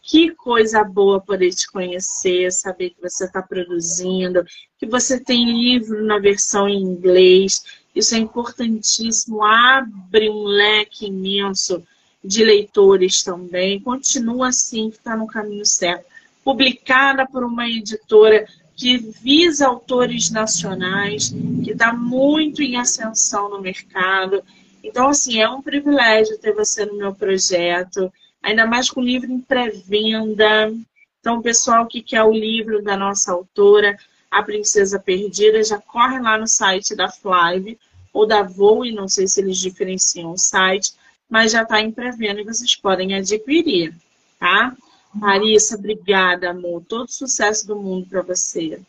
que 0.01 0.31
coisa 0.31 0.83
boa 0.83 1.21
poder 1.21 1.51
te 1.51 1.69
conhecer, 1.71 2.51
saber 2.51 2.89
que 2.91 3.01
você 3.01 3.25
está 3.25 3.41
produzindo, 3.41 4.43
que 4.77 4.85
você 4.85 5.19
tem 5.19 5.45
livro 5.45 6.03
na 6.03 6.19
versão 6.19 6.67
em 6.67 6.81
inglês. 6.81 7.63
Isso 7.95 8.15
é 8.15 8.17
importantíssimo, 8.17 9.43
abre 9.43 10.29
um 10.29 10.43
leque 10.43 11.07
imenso 11.07 11.83
de 12.23 12.43
leitores 12.43 13.23
também. 13.23 13.79
Continua 13.79 14.49
assim, 14.49 14.89
que 14.89 14.97
está 14.97 15.15
no 15.15 15.27
caminho 15.27 15.65
certo. 15.65 16.05
Publicada 16.43 17.27
por 17.27 17.43
uma 17.43 17.67
editora 17.67 18.47
que 18.75 18.97
visa 18.97 19.67
autores 19.67 20.31
nacionais, 20.31 21.29
que 21.63 21.71
está 21.71 21.93
muito 21.93 22.63
em 22.63 22.77
ascensão 22.77 23.49
no 23.49 23.61
mercado. 23.61 24.43
Então, 24.83 25.09
assim, 25.09 25.39
é 25.39 25.47
um 25.47 25.61
privilégio 25.61 26.39
ter 26.39 26.53
você 26.53 26.85
no 26.85 26.97
meu 26.97 27.13
projeto, 27.13 28.11
ainda 28.41 28.65
mais 28.65 28.89
com 28.89 29.01
o 29.01 29.03
livro 29.03 29.31
em 29.31 29.39
pré-venda. 29.39 30.73
Então, 31.19 31.37
o 31.37 31.43
pessoal 31.43 31.85
que 31.85 32.01
quer 32.01 32.23
o 32.23 32.31
livro 32.31 32.81
da 32.81 32.97
nossa 32.97 33.31
autora, 33.31 33.95
A 34.31 34.41
Princesa 34.41 34.97
Perdida, 34.97 35.61
já 35.61 35.77
corre 35.77 36.19
lá 36.19 36.37
no 36.37 36.47
site 36.47 36.95
da 36.95 37.11
Flive 37.11 37.77
ou 38.13 38.25
da 38.25 38.41
Voe, 38.41 38.93
não 38.93 39.07
sei 39.07 39.27
se 39.27 39.41
eles 39.41 39.57
diferenciam 39.57 40.31
o 40.31 40.37
site, 40.37 40.93
mas 41.29 41.51
já 41.51 41.63
está 41.63 41.81
em 41.81 41.91
pré-venda 41.91 42.41
e 42.41 42.45
vocês 42.45 42.75
podem 42.75 43.13
adquirir, 43.13 43.93
tá? 44.39 44.75
Marissa, 45.13 45.75
obrigada, 45.75 46.51
amor. 46.51 46.83
Todo 46.87 47.11
sucesso 47.11 47.67
do 47.67 47.75
mundo 47.75 48.07
para 48.07 48.21
você. 48.21 48.81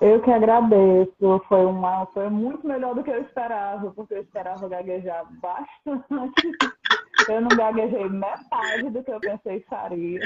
Eu 0.00 0.20
que 0.22 0.30
agradeço. 0.30 1.42
Foi, 1.48 1.64
uma, 1.64 2.06
foi 2.06 2.28
muito 2.28 2.66
melhor 2.66 2.94
do 2.94 3.02
que 3.02 3.10
eu 3.10 3.20
esperava, 3.22 3.90
porque 3.92 4.14
eu 4.14 4.22
esperava 4.22 4.68
gaguejar 4.68 5.26
bastante. 5.40 6.34
Eu 7.28 7.40
não 7.40 7.48
gaguejei 7.48 8.08
metade 8.08 8.90
do 8.90 9.02
que 9.02 9.10
eu 9.10 9.20
pensei 9.20 9.60
que 9.60 9.66
faria. 9.66 10.20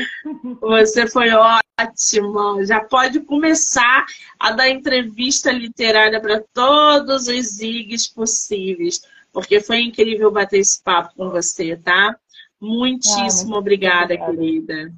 Você 0.60 1.06
foi 1.08 1.30
ótima. 1.30 2.64
Já 2.66 2.84
pode 2.84 3.20
começar 3.20 4.04
a 4.38 4.52
dar 4.52 4.68
entrevista 4.68 5.50
literária 5.50 6.20
para 6.20 6.42
todos 6.52 7.26
os 7.26 7.46
zigs 7.56 8.06
possíveis 8.06 9.00
porque 9.32 9.60
foi 9.60 9.80
incrível 9.80 10.30
bater 10.30 10.58
esse 10.58 10.82
papo 10.82 11.14
com 11.16 11.30
você, 11.30 11.76
tá? 11.76 12.16
Muitíssimo 12.60 13.54
ah, 13.54 13.58
obrigada, 13.58 14.14
obrigada, 14.14 14.36
querida. 14.36 14.92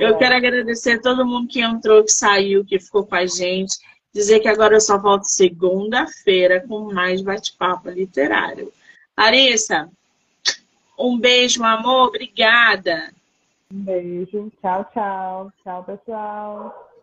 Eu 0.00 0.16
quero 0.16 0.36
agradecer 0.36 0.92
a 0.92 1.02
todo 1.02 1.26
mundo 1.26 1.48
que 1.48 1.60
entrou, 1.60 2.02
que 2.02 2.10
saiu, 2.10 2.64
que 2.64 2.80
ficou 2.80 3.06
com 3.06 3.14
a 3.14 3.26
gente. 3.26 3.76
Dizer 4.12 4.40
que 4.40 4.48
agora 4.48 4.74
eu 4.74 4.80
só 4.80 4.98
volto 4.98 5.24
segunda-feira 5.24 6.64
com 6.66 6.92
mais 6.92 7.20
bate-papo 7.20 7.90
literário. 7.90 8.72
Larissa, 9.16 9.88
um 10.98 11.18
beijo, 11.18 11.62
amor. 11.64 12.08
Obrigada. 12.08 13.12
Um 13.72 13.82
beijo. 13.84 14.50
Tchau, 14.60 14.84
tchau. 14.92 15.52
Tchau, 15.62 15.84
pessoal. 15.84 16.93